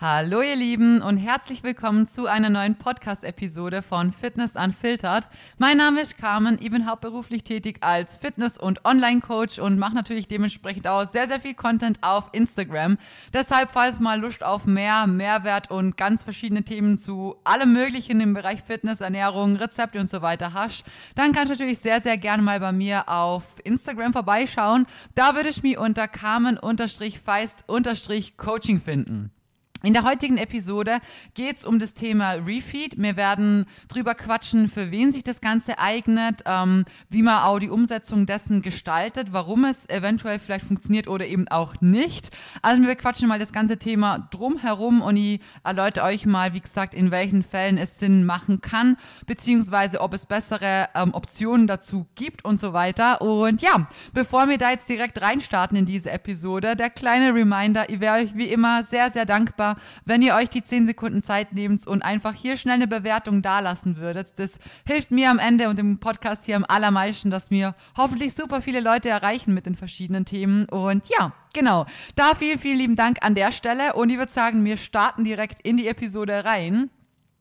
Hallo 0.00 0.42
ihr 0.42 0.54
Lieben 0.54 1.02
und 1.02 1.16
herzlich 1.16 1.64
willkommen 1.64 2.06
zu 2.06 2.28
einer 2.28 2.50
neuen 2.50 2.76
Podcast-Episode 2.76 3.82
von 3.82 4.12
Fitness 4.12 4.54
Unfiltered. 4.54 5.26
Mein 5.56 5.78
Name 5.78 6.02
ist 6.02 6.16
Carmen, 6.16 6.56
ich 6.60 6.70
bin 6.70 6.88
hauptberuflich 6.88 7.42
tätig 7.42 7.78
als 7.80 8.16
Fitness- 8.16 8.58
und 8.58 8.84
Online-Coach 8.84 9.58
und 9.58 9.76
mache 9.76 9.96
natürlich 9.96 10.28
dementsprechend 10.28 10.86
auch 10.86 11.08
sehr, 11.08 11.26
sehr 11.26 11.40
viel 11.40 11.54
Content 11.54 11.98
auf 12.02 12.28
Instagram. 12.30 12.96
Deshalb, 13.32 13.70
falls 13.72 13.98
mal 13.98 14.20
Lust 14.20 14.44
auf 14.44 14.66
mehr 14.66 15.08
Mehrwert 15.08 15.72
und 15.72 15.96
ganz 15.96 16.22
verschiedene 16.22 16.62
Themen 16.62 16.96
zu 16.96 17.34
allem 17.42 17.72
Möglichen 17.72 18.20
im 18.20 18.34
Bereich 18.34 18.62
Fitness, 18.62 19.00
Ernährung, 19.00 19.56
Rezepte 19.56 19.98
und 19.98 20.08
so 20.08 20.22
weiter 20.22 20.52
hast, 20.52 20.84
dann 21.16 21.32
kannst 21.32 21.50
du 21.50 21.54
natürlich 21.54 21.80
sehr, 21.80 22.00
sehr 22.00 22.18
gerne 22.18 22.44
mal 22.44 22.60
bei 22.60 22.70
mir 22.70 23.08
auf 23.08 23.42
Instagram 23.64 24.12
vorbeischauen. 24.12 24.86
Da 25.16 25.34
würde 25.34 25.48
ich 25.48 25.64
mich 25.64 25.76
unter 25.76 26.06
Carmen-Feist-Coaching 26.06 28.80
finden. 28.80 29.32
In 29.84 29.94
der 29.94 30.02
heutigen 30.02 30.38
Episode 30.38 30.98
geht 31.34 31.58
es 31.58 31.64
um 31.64 31.78
das 31.78 31.94
Thema 31.94 32.32
Refeed. 32.32 33.00
Wir 33.00 33.16
werden 33.16 33.64
drüber 33.86 34.16
quatschen, 34.16 34.66
für 34.66 34.90
wen 34.90 35.12
sich 35.12 35.22
das 35.22 35.40
Ganze 35.40 35.78
eignet, 35.78 36.42
ähm, 36.46 36.84
wie 37.10 37.22
man 37.22 37.44
auch 37.44 37.60
die 37.60 37.70
Umsetzung 37.70 38.26
dessen 38.26 38.60
gestaltet, 38.60 39.28
warum 39.30 39.64
es 39.64 39.88
eventuell 39.88 40.40
vielleicht 40.40 40.66
funktioniert 40.66 41.06
oder 41.06 41.28
eben 41.28 41.46
auch 41.46 41.80
nicht. 41.80 42.36
Also 42.60 42.82
wir 42.82 42.96
quatschen 42.96 43.28
mal 43.28 43.38
das 43.38 43.52
ganze 43.52 43.78
Thema 43.78 44.28
drumherum 44.32 45.00
und 45.00 45.16
ich 45.16 45.40
erläutere 45.62 46.06
euch 46.06 46.26
mal, 46.26 46.54
wie 46.54 46.60
gesagt, 46.60 46.92
in 46.92 47.12
welchen 47.12 47.44
Fällen 47.44 47.78
es 47.78 48.00
Sinn 48.00 48.26
machen 48.26 48.60
kann, 48.60 48.96
beziehungsweise 49.26 50.00
ob 50.00 50.12
es 50.12 50.26
bessere 50.26 50.88
ähm, 50.96 51.14
Optionen 51.14 51.68
dazu 51.68 52.08
gibt 52.16 52.44
und 52.44 52.56
so 52.56 52.72
weiter. 52.72 53.22
Und 53.22 53.62
ja, 53.62 53.86
bevor 54.12 54.48
wir 54.48 54.58
da 54.58 54.70
jetzt 54.70 54.88
direkt 54.88 55.22
reinstarten 55.22 55.78
in 55.78 55.86
diese 55.86 56.10
Episode, 56.10 56.74
der 56.74 56.90
kleine 56.90 57.32
Reminder, 57.32 57.88
ich 57.88 58.00
wäre 58.00 58.16
euch 58.16 58.34
wie 58.34 58.48
immer 58.48 58.82
sehr, 58.82 59.12
sehr 59.12 59.24
dankbar, 59.24 59.67
dankbar, 59.68 59.76
wenn 60.04 60.22
ihr 60.22 60.34
euch 60.34 60.48
die 60.48 60.62
10 60.62 60.86
Sekunden 60.86 61.22
Zeit 61.22 61.52
nehmt 61.52 61.86
und 61.86 62.02
einfach 62.02 62.34
hier 62.34 62.56
schnell 62.56 62.76
eine 62.76 62.88
Bewertung 62.88 63.42
dalassen 63.42 63.96
würdet. 63.96 64.38
Das 64.38 64.58
hilft 64.86 65.10
mir 65.10 65.30
am 65.30 65.38
Ende 65.38 65.68
und 65.68 65.78
im 65.78 65.98
Podcast 65.98 66.44
hier 66.44 66.56
am 66.56 66.64
allermeisten, 66.66 67.30
dass 67.30 67.50
wir 67.50 67.74
hoffentlich 67.96 68.34
super 68.34 68.60
viele 68.60 68.80
Leute 68.80 69.08
erreichen 69.08 69.54
mit 69.54 69.66
den 69.66 69.74
verschiedenen 69.74 70.24
Themen. 70.24 70.66
Und 70.66 71.08
ja, 71.08 71.32
genau. 71.52 71.86
Da 72.14 72.34
vielen, 72.34 72.58
vielen 72.58 72.78
lieben 72.78 72.96
Dank 72.96 73.18
an 73.22 73.34
der 73.34 73.52
Stelle. 73.52 73.94
Und 73.94 74.10
ich 74.10 74.18
würde 74.18 74.32
sagen, 74.32 74.64
wir 74.64 74.76
starten 74.76 75.24
direkt 75.24 75.60
in 75.62 75.76
die 75.76 75.88
Episode 75.88 76.44
rein. 76.44 76.90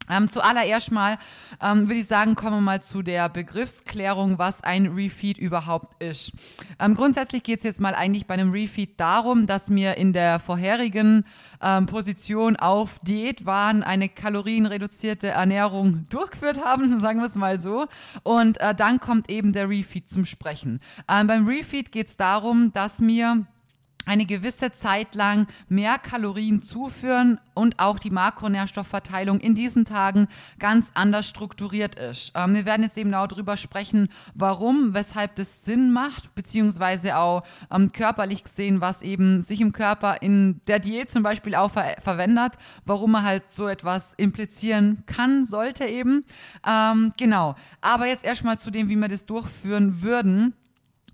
Ähm, 0.09 0.30
zuallererst 0.30 0.91
mal 0.91 1.17
ähm, 1.61 1.88
würde 1.88 2.00
ich 2.00 2.08
sagen, 2.08 2.36
kommen 2.36 2.58
wir 2.58 2.61
mal 2.61 2.81
zu 2.81 3.02
der 3.02 3.30
Begriffsklärung, 3.30 4.38
was 4.39 4.64
ein 4.64 4.88
Refeed 4.88 5.38
überhaupt 5.38 6.02
ist. 6.02 6.31
Ähm, 6.80 6.95
grundsätzlich 6.95 7.44
geht 7.44 7.59
es 7.59 7.64
jetzt 7.64 7.81
mal 7.81 7.95
eigentlich 7.95 8.25
bei 8.25 8.36
einem 8.36 8.52
Refeed 8.52 8.99
darum, 8.99 9.47
dass 9.47 9.69
wir 9.69 9.97
in 9.97 10.14
der 10.14 10.39
vorherigen 10.39 11.25
ähm, 11.61 11.86
Position 11.86 12.55
auf 12.55 12.99
Diät 12.99 13.45
waren, 13.45 13.83
eine 13.83 14.09
kalorienreduzierte 14.09 15.30
Ernährung 15.30 16.05
durchgeführt 16.09 16.64
haben, 16.64 16.99
sagen 17.02 17.19
wir 17.19 17.27
es 17.27 17.36
mal 17.36 17.58
so. 17.58 17.88
Und 18.23 18.59
äh, 18.61 18.75
dann 18.75 18.99
kommt 18.99 19.30
eben 19.30 19.53
der 19.53 19.69
Refeed 19.69 20.09
zum 20.09 20.25
Sprechen. 20.25 20.80
Ähm, 21.09 21.27
beim 21.27 21.47
Refeed 21.47 21.92
geht 21.92 22.08
es 22.08 22.17
darum, 22.17 22.71
dass 22.73 23.02
wir 23.02 23.45
eine 24.08 24.25
gewisse 24.25 24.72
Zeit 24.72 25.13
lang 25.13 25.47
mehr 25.69 26.00
Kalorien 26.00 26.61
zuführen 26.61 27.39
und 27.53 27.77
auch 27.80 28.00
die 28.00 28.09
Makronährstoffverteilung 28.09 29.39
in 29.39 29.53
diesen 29.53 29.86
Tagen 29.86 30.27
ganz 30.59 30.91
anders 30.94 31.27
strukturiert 31.27 31.95
ist. 31.95 32.31
Ähm, 32.33 32.55
wir 32.55 32.66
werden 32.66 32.83
jetzt 32.83 32.97
eben 32.97 33.14
auch 33.14 33.27
darüber 33.27 33.58
sprechen, 33.58 34.08
warum, 34.33 34.94
weshalb 34.94 35.36
das 35.36 35.66
Sinn 35.66 35.91
macht, 35.91 36.33
beziehungsweise 36.33 37.17
auch 37.17 37.44
ähm, 37.69 37.91
körperlich 37.91 38.44
gesehen, 38.44 38.81
was 38.81 39.02
eben 39.02 39.41
sich 39.41 39.59
im 39.61 39.73
Körper 39.73 40.21
in 40.21 40.61
der 40.67 40.80
Diät 40.80 41.11
zum 41.11 41.23
Beispiel 41.23 41.55
auch 41.55 41.71
ver 41.71 41.97
verwendet, 42.02 42.53
warum 42.86 43.11
man 43.11 43.23
halt 43.23 43.52
so 43.52 43.67
etwas 43.67 44.14
implizieren 44.14 45.03
kann, 45.05 45.45
sollte 45.45 45.86
eben. 45.86 46.23
Ähm, 46.66 47.14
genau. 47.17 47.55
Aber 47.81 48.08
jetzt 48.08 48.23
erstmal 48.23 48.58
zu 48.58 48.71
dem, 48.71 48.88
wie 48.88 48.95
wir 48.95 49.09
das 49.09 49.25
durchführen 49.25 50.02
würden. 50.02 50.53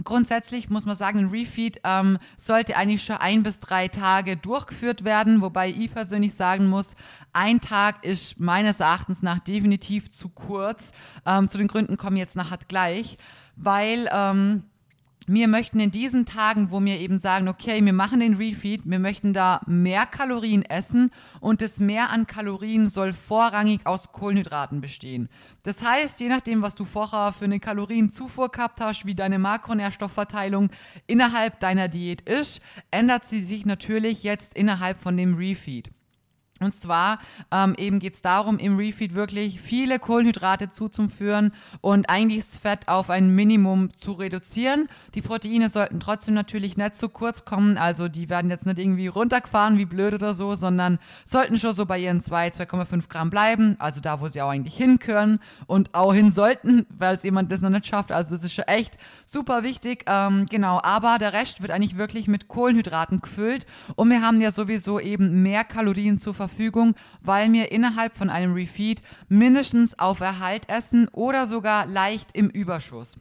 Grundsätzlich 0.03 0.69
muss 0.69 0.85
man 0.85 0.95
sagen, 0.95 1.19
ein 1.19 1.29
Refeed 1.29 1.79
ähm, 1.83 2.17
sollte 2.35 2.75
eigentlich 2.75 3.03
schon 3.03 3.17
ein 3.17 3.43
bis 3.43 3.59
drei 3.59 3.87
Tage 3.87 4.35
durchgeführt 4.35 5.03
werden, 5.03 5.41
wobei 5.41 5.69
ich 5.69 5.93
persönlich 5.93 6.33
sagen 6.33 6.67
muss, 6.67 6.95
ein 7.31 7.61
Tag 7.61 8.03
ist 8.03 8.39
meines 8.39 8.79
Erachtens 8.79 9.21
nach 9.21 9.39
definitiv 9.39 10.09
zu 10.09 10.29
kurz. 10.29 10.91
Ähm, 11.25 11.47
zu 11.47 11.57
den 11.57 11.67
Gründen 11.67 11.97
kommen 11.97 12.17
jetzt 12.17 12.35
nachher 12.35 12.59
gleich, 12.67 13.17
weil 13.55 14.09
ähm, 14.11 14.63
wir 15.27 15.47
möchten 15.47 15.79
in 15.79 15.91
diesen 15.91 16.25
Tagen, 16.25 16.71
wo 16.71 16.83
wir 16.83 16.99
eben 16.99 17.17
sagen, 17.17 17.47
okay, 17.47 17.83
wir 17.83 17.93
machen 17.93 18.19
den 18.19 18.35
Refeed, 18.35 18.81
wir 18.85 18.99
möchten 18.99 19.33
da 19.33 19.61
mehr 19.65 20.05
Kalorien 20.05 20.63
essen 20.63 21.11
und 21.39 21.61
das 21.61 21.79
Mehr 21.79 22.09
an 22.09 22.27
Kalorien 22.27 22.89
soll 22.89 23.13
vorrangig 23.13 23.85
aus 23.85 24.11
Kohlenhydraten 24.11 24.81
bestehen. 24.81 25.29
Das 25.63 25.83
heißt, 25.83 26.19
je 26.19 26.29
nachdem, 26.29 26.61
was 26.61 26.75
du 26.75 26.85
vorher 26.85 27.33
für 27.33 27.45
eine 27.45 27.59
Kalorienzufuhr 27.59 28.49
gehabt 28.49 28.79
hast, 28.81 29.05
wie 29.05 29.15
deine 29.15 29.39
Makronährstoffverteilung 29.39 30.69
innerhalb 31.07 31.59
deiner 31.59 31.87
Diät 31.87 32.21
ist, 32.21 32.61
ändert 32.91 33.25
sie 33.25 33.41
sich 33.41 33.65
natürlich 33.65 34.23
jetzt 34.23 34.53
innerhalb 34.55 35.01
von 35.01 35.15
dem 35.17 35.35
Refeed. 35.35 35.89
Und 36.59 36.75
zwar 36.75 37.19
ähm, 37.51 37.73
eben 37.77 37.99
geht 37.99 38.13
es 38.13 38.21
darum, 38.21 38.59
im 38.59 38.77
Refeed 38.77 39.15
wirklich 39.15 39.59
viele 39.59 39.97
Kohlenhydrate 39.97 40.69
zuzuführen 40.69 41.51
und 41.81 42.09
eigentlich 42.09 42.45
das 42.45 42.57
Fett 42.57 42.87
auf 42.87 43.09
ein 43.09 43.33
Minimum 43.33 43.91
zu 43.95 44.13
reduzieren. 44.13 44.87
Die 45.15 45.21
Proteine 45.21 45.67
sollten 45.69 45.99
trotzdem 45.99 46.35
natürlich 46.35 46.77
nicht 46.77 46.95
zu 46.95 47.09
kurz 47.09 47.43
kommen, 47.43 47.79
also 47.79 48.07
die 48.07 48.29
werden 48.29 48.51
jetzt 48.51 48.67
nicht 48.67 48.77
irgendwie 48.77 49.07
runtergefahren 49.07 49.79
wie 49.79 49.85
blöd 49.85 50.13
oder 50.13 50.35
so, 50.35 50.53
sondern 50.53 50.99
sollten 51.25 51.57
schon 51.57 51.73
so 51.73 51.87
bei 51.87 51.97
ihren 51.97 52.21
2, 52.21 52.49
2,5 52.49 53.09
Gramm 53.09 53.31
bleiben, 53.31 53.75
also 53.79 53.99
da, 53.99 54.21
wo 54.21 54.27
sie 54.27 54.41
auch 54.41 54.49
eigentlich 54.49 54.77
hin 54.77 54.99
können 54.99 55.39
und 55.65 55.95
auch 55.95 56.13
hin 56.13 56.31
sollten, 56.31 56.85
weil 56.89 57.15
es 57.15 57.23
jemand 57.23 57.51
das 57.51 57.61
noch 57.61 57.71
nicht 57.71 57.87
schafft. 57.87 58.11
Also 58.11 58.35
das 58.35 58.43
ist 58.43 58.53
schon 58.53 58.65
echt 58.65 58.97
super 59.25 59.63
wichtig. 59.63 60.05
Ähm, 60.05 60.45
genau, 60.49 60.79
aber 60.83 61.17
der 61.17 61.33
Rest 61.33 61.63
wird 61.63 61.71
eigentlich 61.71 61.97
wirklich 61.97 62.27
mit 62.27 62.47
Kohlenhydraten 62.47 63.21
gefüllt 63.21 63.65
und 63.95 64.09
wir 64.11 64.21
haben 64.21 64.39
ja 64.39 64.51
sowieso 64.51 64.99
eben 64.99 65.41
mehr 65.41 65.63
Kalorien 65.63 66.19
zur 66.19 66.35
Verfügung 66.35 66.42
Verfügung, 66.47 66.95
weil 67.21 67.51
wir 67.53 67.71
innerhalb 67.71 68.15
von 68.15 68.29
einem 68.29 68.53
Refeed 68.53 69.01
mindestens 69.29 69.97
auf 69.97 70.19
Erhalt 70.19 70.69
essen 70.69 71.07
oder 71.09 71.45
sogar 71.45 71.85
leicht 71.85 72.29
im 72.33 72.49
Überschuss. 72.49 73.17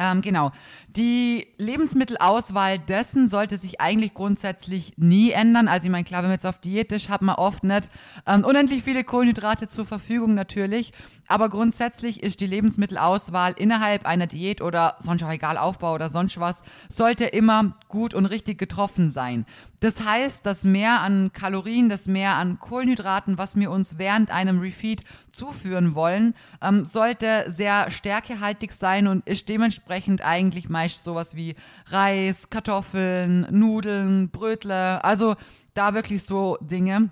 Ähm, 0.00 0.20
genau. 0.20 0.52
Die 0.90 1.48
Lebensmittelauswahl 1.58 2.78
dessen 2.78 3.28
sollte 3.28 3.56
sich 3.56 3.80
eigentlich 3.80 4.14
grundsätzlich 4.14 4.92
nie 4.96 5.32
ändern. 5.32 5.66
Also 5.66 5.86
ich 5.86 5.90
meine, 5.90 6.04
klar, 6.04 6.22
wenn 6.22 6.28
man 6.28 6.36
jetzt 6.36 6.46
auf 6.46 6.60
Diät 6.60 6.92
ist, 6.92 7.08
hat 7.08 7.20
man 7.20 7.34
oft 7.34 7.64
nicht 7.64 7.90
ähm, 8.24 8.44
unendlich 8.44 8.84
viele 8.84 9.02
Kohlenhydrate 9.02 9.68
zur 9.68 9.86
Verfügung 9.86 10.34
natürlich. 10.34 10.92
Aber 11.26 11.48
grundsätzlich 11.48 12.22
ist 12.22 12.40
die 12.40 12.46
Lebensmittelauswahl 12.46 13.54
innerhalb 13.58 14.06
einer 14.06 14.28
Diät 14.28 14.62
oder 14.62 14.94
sonst 15.00 15.24
auch 15.24 15.32
egal 15.32 15.58
Aufbau 15.58 15.94
oder 15.94 16.08
sonst 16.08 16.38
was, 16.38 16.62
sollte 16.88 17.24
immer 17.24 17.76
gut 17.88 18.14
und 18.14 18.26
richtig 18.26 18.56
getroffen 18.56 19.10
sein. 19.10 19.46
Das 19.80 20.02
heißt, 20.04 20.44
das 20.44 20.64
Mehr 20.64 21.00
an 21.00 21.32
Kalorien, 21.32 21.88
das 21.88 22.06
Mehr 22.08 22.34
an 22.34 22.58
Kohlenhydraten, 22.58 23.38
was 23.38 23.54
wir 23.54 23.70
uns 23.70 23.96
während 23.98 24.30
einem 24.30 24.58
Refeed 24.58 25.04
zuführen 25.30 25.94
wollen, 25.94 26.34
ähm, 26.60 26.84
sollte 26.84 27.44
sehr 27.48 27.90
stärkehaltig 27.90 28.72
sein 28.72 29.06
und 29.06 29.26
ist 29.26 29.48
dementsprechend 29.48 30.24
eigentlich 30.24 30.68
meist 30.68 31.04
sowas 31.04 31.36
wie 31.36 31.54
Reis, 31.86 32.50
Kartoffeln, 32.50 33.46
Nudeln, 33.50 34.30
Brötle, 34.30 35.04
also 35.04 35.36
da 35.74 35.94
wirklich 35.94 36.24
so 36.24 36.58
Dinge 36.60 37.10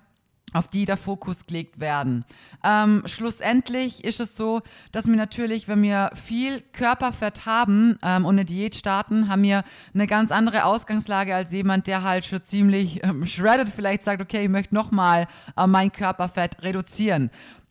auf 0.52 0.68
die 0.68 0.84
der 0.84 0.96
Fokus 0.96 1.46
gelegt 1.46 1.80
werden. 1.80 2.24
Ähm, 2.64 3.02
schlussendlich 3.06 4.04
ist 4.04 4.20
es 4.20 4.36
so, 4.36 4.62
dass 4.92 5.06
wir 5.06 5.16
natürlich, 5.16 5.68
wenn 5.68 5.82
wir 5.82 6.10
viel 6.14 6.60
Körperfett 6.72 7.46
haben 7.46 7.98
ähm, 8.02 8.24
und 8.24 8.36
eine 8.36 8.44
Diät 8.44 8.76
starten, 8.76 9.28
haben 9.28 9.42
wir 9.42 9.64
eine 9.92 10.06
ganz 10.06 10.30
andere 10.30 10.64
Ausgangslage 10.64 11.34
als 11.34 11.52
jemand, 11.52 11.86
der 11.86 12.02
halt 12.04 12.24
schon 12.24 12.42
ziemlich 12.42 13.02
ähm, 13.04 13.26
shredded 13.26 13.68
vielleicht 13.68 14.04
sagt, 14.04 14.22
okay, 14.22 14.44
ich 14.44 14.48
möchte 14.48 14.74
nochmal 14.74 15.26
äh, 15.56 15.66
mein 15.66 15.90
Körperfett 15.92 16.62
reduzieren. 16.62 17.30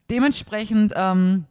Dementsprechend 0.10 0.94
ähm, 0.96 1.46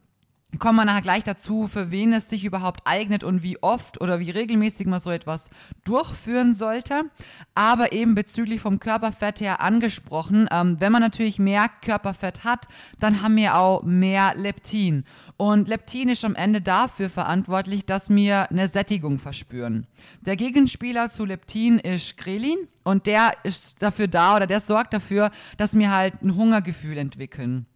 kommen 0.59 0.77
wir 0.77 0.85
nachher 0.85 1.03
gleich 1.03 1.25
dazu, 1.25 1.69
für 1.69 1.91
wen 1.91 2.13
es 2.13 2.29
sich 2.29 2.45
überhaupt 2.45 2.83
eignet 2.85 3.25
und 3.25 3.43
wie 3.43 3.63
oft 3.63 4.01
oder 4.01 4.21
wie 4.21 4.31
regelmäßig 4.31 4.87
man 4.87 5.01
so 5.01 5.11
etwas 5.11 5.51
durchführen 5.85 6.55
sollte. 6.55 7.05
Aber 7.55 7.93
eben 7.93 8.15
bezüglich 8.15 8.61
vom 8.61 8.81
Körperfett 8.81 9.41
her 9.41 9.61
angesprochen, 9.61 10.49
ähm, 10.51 10.77
wenn 10.81 10.93
man 10.93 11.03
natürlich 11.03 11.39
mehr 11.39 11.69
Körperfett 11.83 12.45
hat, 12.45 12.69
dann 12.99 13.23
haben 13.23 13.37
wir 13.37 13.57
auch 13.57 13.83
mehr 13.83 14.35
Leptin. 14.37 15.05
Und 15.37 15.69
Leptin 15.69 16.09
ist 16.09 16.25
am 16.25 16.37
Ende 16.37 16.61
dafür 16.61 17.11
verantwortlich, 17.11 17.85
dass 17.87 18.09
wir 18.09 18.51
eine 18.51 18.69
Sättigung 18.69 19.19
verspüren. 19.19 19.87
Der 20.21 20.37
Gegenspieler 20.37 21.11
zu 21.11 21.25
Leptin 21.25 21.79
ist 21.81 22.17
Grelin 22.17 22.69
und 22.85 23.07
der 23.07 23.33
ist 23.43 23.83
dafür 23.83 24.07
da 24.07 24.37
oder 24.37 24.47
der 24.47 24.61
sorgt 24.61 24.95
dafür, 24.95 25.31
dass 25.57 25.77
wir 25.77 25.91
halt 25.91 26.23
ein 26.23 26.37
Hungergefühl 26.37 26.99
entwickeln. 26.99 27.67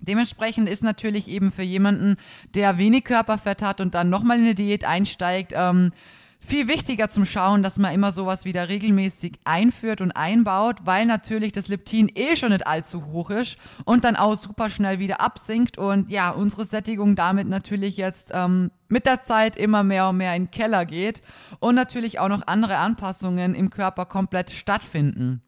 Dementsprechend 0.00 0.68
ist 0.68 0.82
natürlich 0.82 1.28
eben 1.28 1.52
für 1.52 1.62
jemanden, 1.62 2.16
der 2.54 2.78
wenig 2.78 3.04
Körperfett 3.04 3.62
hat 3.62 3.80
und 3.80 3.94
dann 3.94 4.10
nochmal 4.10 4.38
in 4.38 4.44
eine 4.44 4.54
Diät 4.54 4.84
einsteigt, 4.84 5.52
ähm, 5.54 5.92
viel 6.40 6.68
wichtiger 6.68 7.10
zum 7.10 7.24
Schauen, 7.24 7.62
dass 7.62 7.78
man 7.78 7.94
immer 7.94 8.12
sowas 8.12 8.44
wieder 8.44 8.68
regelmäßig 8.68 9.38
einführt 9.44 10.00
und 10.00 10.12
einbaut, 10.12 10.78
weil 10.84 11.04
natürlich 11.06 11.52
das 11.52 11.68
Leptin 11.68 12.10
eh 12.14 12.34
schon 12.34 12.50
nicht 12.50 12.66
allzu 12.66 13.06
hoch 13.06 13.30
ist 13.30 13.58
und 13.84 14.04
dann 14.04 14.16
auch 14.16 14.34
super 14.34 14.70
schnell 14.70 14.98
wieder 14.98 15.20
absinkt 15.20 15.78
und 15.78 16.10
ja, 16.10 16.30
unsere 16.30 16.64
Sättigung 16.64 17.14
damit 17.14 17.46
natürlich 17.46 17.96
jetzt 17.96 18.30
ähm, 18.32 18.70
mit 18.88 19.06
der 19.06 19.20
Zeit 19.20 19.56
immer 19.56 19.84
mehr 19.84 20.08
und 20.08 20.16
mehr 20.16 20.34
in 20.34 20.44
den 20.44 20.50
Keller 20.50 20.86
geht 20.86 21.22
und 21.60 21.74
natürlich 21.74 22.18
auch 22.18 22.28
noch 22.28 22.46
andere 22.46 22.78
Anpassungen 22.78 23.54
im 23.54 23.70
Körper 23.70 24.06
komplett 24.06 24.50
stattfinden. 24.50 25.42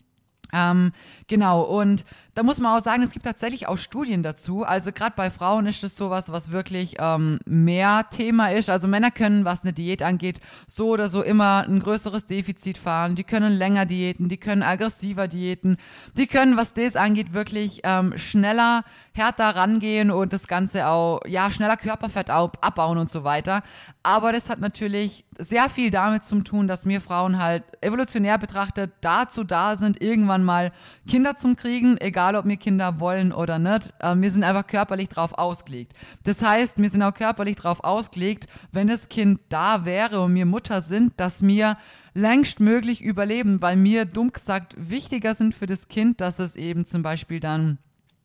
Ähm, 0.52 0.93
genau, 1.26 1.62
und 1.62 2.04
da 2.34 2.43
muss 2.43 2.58
man 2.58 2.79
auch 2.79 2.82
sagen, 2.82 3.02
es 3.02 3.11
gibt 3.11 3.26
tatsächlich 3.26 3.69
auch 3.69 3.76
Studien 3.76 4.23
dazu. 4.23 4.64
Also 4.64 4.90
gerade 4.90 5.12
bei 5.14 5.31
Frauen 5.31 5.67
ist 5.67 5.82
das 5.82 5.96
sowas, 5.96 6.32
was 6.32 6.50
wirklich 6.50 6.96
ähm, 6.99 7.38
mehr 7.44 8.06
Thema 8.11 8.50
ist. 8.52 8.70
Also 8.70 8.88
Männer 8.88 9.11
können, 9.11 9.44
was 9.44 9.62
eine 9.62 9.75
Diät 9.75 10.02
angeht, 10.02 10.40
so 10.67 10.88
oder 10.88 11.08
so 11.08 11.23
immer 11.23 11.64
ein 11.69 11.81
größeres 11.81 12.25
Defizit 12.25 12.79
fahren. 12.79 13.17
Die 13.17 13.25
können 13.25 13.52
länger 13.52 13.84
diäten, 13.84 14.31
die 14.31 14.38
können 14.38 14.62
aggressiver 14.62 15.29
diäten, 15.29 15.76
die 16.17 16.26
können, 16.26 16.56
was 16.56 16.73
das 16.73 16.96
angeht, 16.96 17.34
wirklich 17.34 17.81
ähm, 17.84 18.17
schneller, 18.17 18.85
härter 19.12 19.55
rangehen 19.55 20.11
und 20.11 20.32
das 20.32 20.49
Ganze 20.49 20.87
auch, 20.87 21.20
ja, 21.26 21.50
schneller 21.50 21.76
Körperfett 21.76 22.31
abbauen 22.31 22.96
und 22.96 23.11
so 23.11 23.25
weiter. 23.25 23.62
Aber 24.02 24.32
das 24.32 24.49
hat 24.49 24.58
natürlich 24.58 25.26
sehr 25.38 25.69
viel 25.69 25.90
damit 25.90 26.25
zu 26.25 26.40
tun, 26.43 26.67
dass 26.67 26.87
wir 26.87 27.00
Frauen 27.00 27.38
halt 27.38 27.64
evolutionär 27.82 28.38
betrachtet 28.38 28.93
dazu 29.00 29.44
da 29.44 29.76
sind, 29.76 30.00
irgendwann 30.00 30.44
mal 30.44 30.73
Kinder 31.06 31.37
zu 31.37 31.55
kriegen, 31.55 31.99
egal 31.99 32.22
ob 32.31 32.47
wir 32.47 32.57
Kinder 32.57 33.01
wollen 33.01 33.33
oder 33.33 33.59
nicht. 33.59 33.93
Äh, 33.99 34.15
wir 34.17 34.31
sind 34.31 34.45
einfach 34.45 34.67
körperlich 34.67 35.09
drauf 35.09 35.33
ausgelegt. 35.35 35.93
Das 36.25 36.43
heißt, 36.43 36.81
wir 36.81 36.89
sind 36.89 37.03
auch 37.03 37.15
körperlich 37.15 37.57
drauf 37.57 37.85
ausgelegt, 37.85 38.47
wenn 38.71 38.89
das 38.89 39.09
Kind 39.09 39.41
da 39.49 39.85
wäre 39.85 40.21
und 40.21 40.35
wir 40.35 40.47
Mutter 40.47 40.81
sind, 40.81 41.13
dass 41.19 41.43
wir 41.43 41.77
längst 42.15 42.61
möglich 42.61 43.03
überleben, 43.03 43.61
weil 43.63 43.77
mir 43.77 44.05
dumm 44.05 44.33
gesagt 44.33 44.75
wichtiger 44.79 45.35
sind 45.35 45.55
für 45.55 45.67
das 45.67 45.89
Kind, 45.89 46.21
dass 46.21 46.39
es 46.39 46.57
eben 46.57 46.85
zum 46.85 47.03
Beispiel 47.03 47.41
dann 47.41 47.79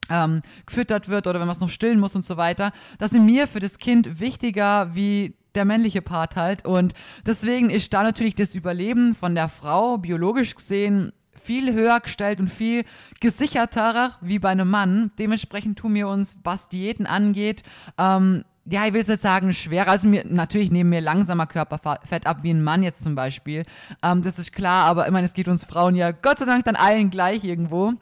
ähm, 0.10 0.42
gefüttert 0.66 1.10
wird 1.10 1.28
oder 1.28 1.40
wenn 1.40 1.48
man 1.48 1.56
es 1.56 1.62
noch 1.62 1.70
stillen 1.70 2.00
muss 2.00 2.16
und 2.16 2.24
so 2.24 2.38
weiter. 2.38 2.72
Das 3.00 3.12
sind 3.12 3.26
mir 3.26 3.48
für 3.48 3.60
das 3.60 3.78
Kind 3.78 4.20
wichtiger 4.20 4.96
wie 4.96 5.36
der 5.56 5.66
männliche 5.66 6.02
Part 6.02 6.36
halt. 6.36 6.66
Und 6.66 6.94
deswegen 7.26 7.70
ist 7.70 7.94
da 7.94 8.04
natürlich 8.04 8.36
das 8.36 8.56
Überleben 8.56 9.16
von 9.16 9.36
der 9.36 9.50
Frau 9.50 9.98
biologisch 9.98 10.56
gesehen 10.56 11.12
viel 11.42 11.74
höher 11.74 12.00
gestellt 12.00 12.39
und 12.39 12.50
viel 12.50 12.84
gesicherter 13.19 14.16
wie 14.22 14.39
bei 14.39 14.50
einem 14.50 14.69
Mann. 14.69 15.12
Dementsprechend 15.19 15.80
tun 15.80 15.94
wir 15.94 16.07
uns, 16.07 16.38
was 16.44 16.69
Diäten 16.69 17.06
angeht, 17.06 17.63
ähm, 17.98 18.44
ja, 18.69 18.86
ich 18.86 18.94
will 18.94 19.01
jetzt 19.01 19.22
sagen, 19.22 19.54
schwerer. 19.54 19.92
Also 19.92 20.10
mir, 20.10 20.25
natürlich 20.25 20.72
nehmen 20.72 20.92
wir 20.92 21.00
langsamer 21.00 21.48
Körperfett 21.48 22.28
ab, 22.28 22.39
wie 22.42 22.50
ein 22.50 22.63
Mann 22.63 22.84
jetzt 22.84 23.01
zum 23.01 23.16
Beispiel. 23.16 23.63
Ähm, 24.04 24.22
das 24.24 24.39
ist 24.39 24.51
klar, 24.51 24.86
aber 24.86 25.06
ich 25.06 25.13
meine, 25.13 25.25
es 25.25 25.34
geht 25.34 25.48
uns 25.48 25.63
Frauen 25.63 25.95
ja 25.95 26.12
Gott 26.12 26.39
sei 26.39 26.45
Dank 26.45 26.66
dann 26.66 26.75
allen 26.75 27.10
gleich 27.10 27.44
irgendwo. 27.44 27.94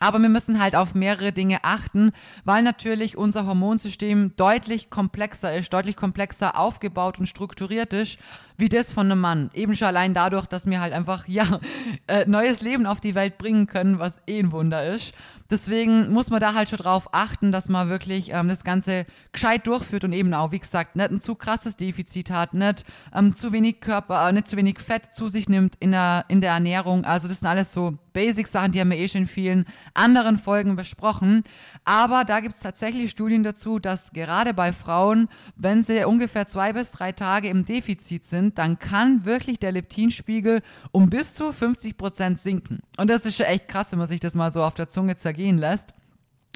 Aber 0.00 0.18
wir 0.18 0.28
müssen 0.28 0.60
halt 0.60 0.76
auf 0.76 0.94
mehrere 0.94 1.32
Dinge 1.32 1.60
achten, 1.62 2.12
weil 2.44 2.62
natürlich 2.62 3.16
unser 3.16 3.46
Hormonsystem 3.46 4.32
deutlich 4.36 4.90
komplexer 4.90 5.54
ist, 5.54 5.72
deutlich 5.72 5.96
komplexer 5.96 6.58
aufgebaut 6.58 7.18
und 7.18 7.26
strukturiert 7.26 7.92
ist, 7.92 8.18
wie 8.56 8.68
das 8.68 8.92
von 8.92 9.10
einem 9.10 9.20
Mann. 9.20 9.50
Eben 9.54 9.74
schon 9.74 9.88
allein 9.88 10.14
dadurch, 10.14 10.46
dass 10.46 10.66
wir 10.66 10.80
halt 10.80 10.92
einfach, 10.92 11.24
ja, 11.28 11.60
äh, 12.06 12.24
neues 12.26 12.60
Leben 12.60 12.86
auf 12.86 13.00
die 13.00 13.14
Welt 13.14 13.38
bringen 13.38 13.66
können, 13.66 13.98
was 13.98 14.20
eh 14.26 14.38
ein 14.38 14.52
Wunder 14.52 14.84
ist. 14.86 15.14
Deswegen 15.50 16.10
muss 16.10 16.30
man 16.30 16.40
da 16.40 16.54
halt 16.54 16.70
schon 16.70 16.78
drauf 16.78 17.08
achten, 17.12 17.52
dass 17.52 17.68
man 17.68 17.88
wirklich 17.88 18.32
ähm, 18.32 18.48
das 18.48 18.64
Ganze 18.64 19.04
gescheit 19.30 19.66
durchführt 19.66 20.02
und 20.04 20.12
eben 20.12 20.32
auch, 20.32 20.52
wie 20.52 20.58
gesagt, 20.58 20.96
nicht 20.96 21.10
ein 21.10 21.20
zu 21.20 21.34
krasses 21.34 21.76
Defizit 21.76 22.30
hat, 22.30 22.54
nicht 22.54 22.84
ähm, 23.14 23.36
zu 23.36 23.52
wenig 23.52 23.80
Körper, 23.80 24.28
äh, 24.28 24.32
nicht 24.32 24.46
zu 24.46 24.56
wenig 24.56 24.80
Fett 24.80 25.12
zu 25.12 25.28
sich 25.28 25.48
nimmt 25.48 25.76
in 25.80 25.92
der, 25.92 26.24
in 26.28 26.40
der 26.40 26.52
Ernährung. 26.52 27.04
Also 27.04 27.28
das 27.28 27.40
sind 27.40 27.48
alles 27.48 27.72
so 27.72 27.98
Basic-Sachen, 28.14 28.72
die 28.72 28.80
haben 28.80 28.90
wir 28.90 28.96
eh 28.96 29.08
schon 29.08 29.22
in 29.22 29.26
vielen 29.26 29.66
anderen 29.92 30.38
Folgen 30.38 30.76
besprochen. 30.76 31.44
Aber 31.84 32.24
da 32.24 32.40
gibt 32.40 32.54
es 32.54 32.60
tatsächlich 32.62 33.10
Studien 33.10 33.42
dazu, 33.42 33.78
dass 33.78 34.12
gerade 34.12 34.54
bei 34.54 34.72
Frauen, 34.72 35.28
wenn 35.56 35.82
sie 35.82 36.04
ungefähr 36.04 36.46
zwei 36.46 36.72
bis 36.72 36.90
drei 36.90 37.12
Tage 37.12 37.48
im 37.48 37.64
Defizit 37.64 38.24
sind, 38.24 38.43
dann 38.54 38.78
kann 38.78 39.24
wirklich 39.24 39.58
der 39.58 39.72
Leptinspiegel 39.72 40.62
um 40.92 41.08
bis 41.08 41.34
zu 41.34 41.52
50 41.52 41.96
Prozent 41.96 42.38
sinken. 42.38 42.80
Und 42.96 43.08
das 43.08 43.24
ist 43.24 43.36
schon 43.36 43.46
echt 43.46 43.68
krass, 43.68 43.92
wenn 43.92 43.98
man 43.98 44.08
sich 44.08 44.20
das 44.20 44.34
mal 44.34 44.50
so 44.50 44.62
auf 44.62 44.74
der 44.74 44.88
Zunge 44.88 45.16
zergehen 45.16 45.58
lässt 45.58 45.94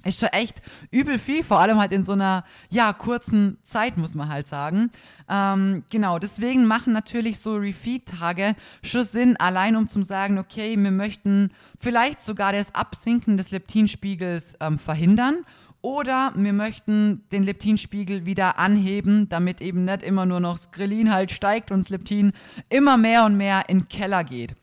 ist 0.08 0.20
schon 0.20 0.31
echt 0.31 0.60
übel 0.90 1.19
viel, 1.19 1.43
vor 1.43 1.60
allem 1.60 1.78
halt 1.78 1.93
in 1.93 2.02
so 2.02 2.12
einer, 2.12 2.44
ja, 2.70 2.93
kurzen 2.93 3.58
Zeit, 3.62 3.96
muss 3.96 4.14
man 4.14 4.28
halt 4.28 4.46
sagen. 4.46 4.90
Ähm, 5.28 5.84
genau, 5.90 6.19
deswegen 6.19 6.66
machen 6.66 6.93
natürlich 6.93 7.38
so 7.38 7.56
Refeed-Tage 7.56 8.56
schon 8.82 9.02
Sinn, 9.02 9.37
allein 9.37 9.76
um 9.76 9.88
zu 9.88 10.02
sagen, 10.02 10.38
okay, 10.38 10.76
wir 10.76 10.90
möchten 10.90 11.50
vielleicht 11.78 12.20
sogar 12.20 12.52
das 12.52 12.75
Absinken 12.75 13.37
des 13.37 13.50
Leptinspiegels 13.50 14.56
ähm, 14.60 14.78
verhindern 14.78 15.44
oder 15.81 16.32
wir 16.34 16.52
möchten 16.52 17.25
den 17.31 17.44
Leptinspiegel 17.44 18.26
wieder 18.26 18.58
anheben, 18.58 19.28
damit 19.28 19.60
eben 19.60 19.84
nicht 19.84 20.02
immer 20.02 20.26
nur 20.26 20.40
noch 20.40 20.56
das 20.58 20.70
Grelin 20.72 21.12
halt 21.12 21.31
steigt 21.31 21.70
und 21.70 21.81
das 21.81 21.88
Leptin 21.88 22.32
immer 22.69 22.96
mehr 22.96 23.25
und 23.25 23.37
mehr 23.37 23.69
in 23.69 23.81
den 23.81 23.88
Keller 23.88 24.25
geht. 24.25 24.56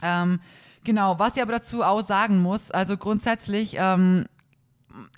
Ähm, 0.00 0.40
genau, 0.84 1.18
was 1.18 1.36
ich 1.36 1.42
aber 1.42 1.52
dazu 1.52 1.82
auch 1.82 2.00
sagen 2.00 2.40
muss, 2.40 2.70
also 2.70 2.96
grundsätzlich 2.96 3.76
ähm, 3.78 4.24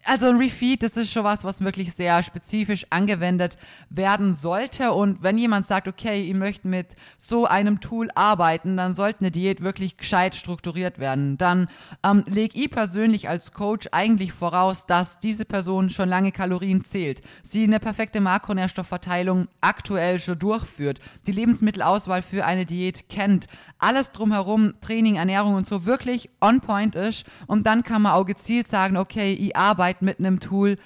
also 0.04 0.26
ein 0.26 0.36
Refeed, 0.36 0.82
das 0.82 0.96
ist 0.96 1.12
schon 1.12 1.24
was, 1.24 1.44
was 1.44 1.60
wirklich 1.60 1.92
sehr 1.94 2.22
spezifisch 2.22 2.86
angewendet 2.90 3.56
werden 3.88 4.34
sollte. 4.34 4.92
Und 4.92 5.22
wenn 5.22 5.38
jemand 5.38 5.66
sagt, 5.66 5.88
okay, 5.88 6.22
ihr 6.22 6.34
möchtet 6.34 6.64
mit 6.64 6.96
so 7.16 7.46
einem 7.46 7.80
Tool 7.80 8.08
arbeiten, 8.14 8.76
dann 8.76 8.94
sollte 8.94 9.20
eine 9.20 9.30
Diät 9.30 9.60
wirklich 9.60 9.96
gescheit 9.96 10.34
strukturiert 10.34 10.98
werden. 10.98 11.38
Dann 11.38 11.68
ähm, 12.02 12.24
lege 12.26 12.58
ich 12.58 12.70
persönlich 12.70 13.28
als 13.28 13.52
Coach 13.52 13.88
eigentlich 13.92 14.32
voraus, 14.32 14.86
dass 14.86 15.20
diese 15.20 15.44
Person 15.44 15.90
schon 15.90 16.08
lange 16.08 16.32
Kalorien 16.32 16.84
zählt, 16.84 17.20
sie 17.42 17.64
eine 17.64 17.80
perfekte 17.80 18.20
Makronährstoffverteilung 18.20 19.48
aktuell 19.60 20.18
schon 20.18 20.38
durchführt, 20.38 21.00
die 21.26 21.32
Lebensmittelauswahl 21.32 22.22
für 22.22 22.44
eine 22.44 22.66
Diät 22.66 23.08
kennt, 23.08 23.46
alles 23.78 24.12
drumherum, 24.12 24.74
Training, 24.80 25.16
Ernährung 25.16 25.54
und 25.54 25.66
so 25.66 25.86
wirklich 25.86 26.30
on 26.40 26.60
point 26.60 26.94
ist. 26.94 27.24
Und 27.46 27.66
dann 27.66 27.82
kann 27.82 28.02
man 28.02 28.12
auch 28.12 28.26
gezielt 28.26 28.68
sagen, 28.68 28.96
okay, 28.96 29.32
ich 29.32 29.56
arbeite 29.60 30.04
mit 30.04 30.18
einem 30.18 30.40
Tool, 30.40 30.76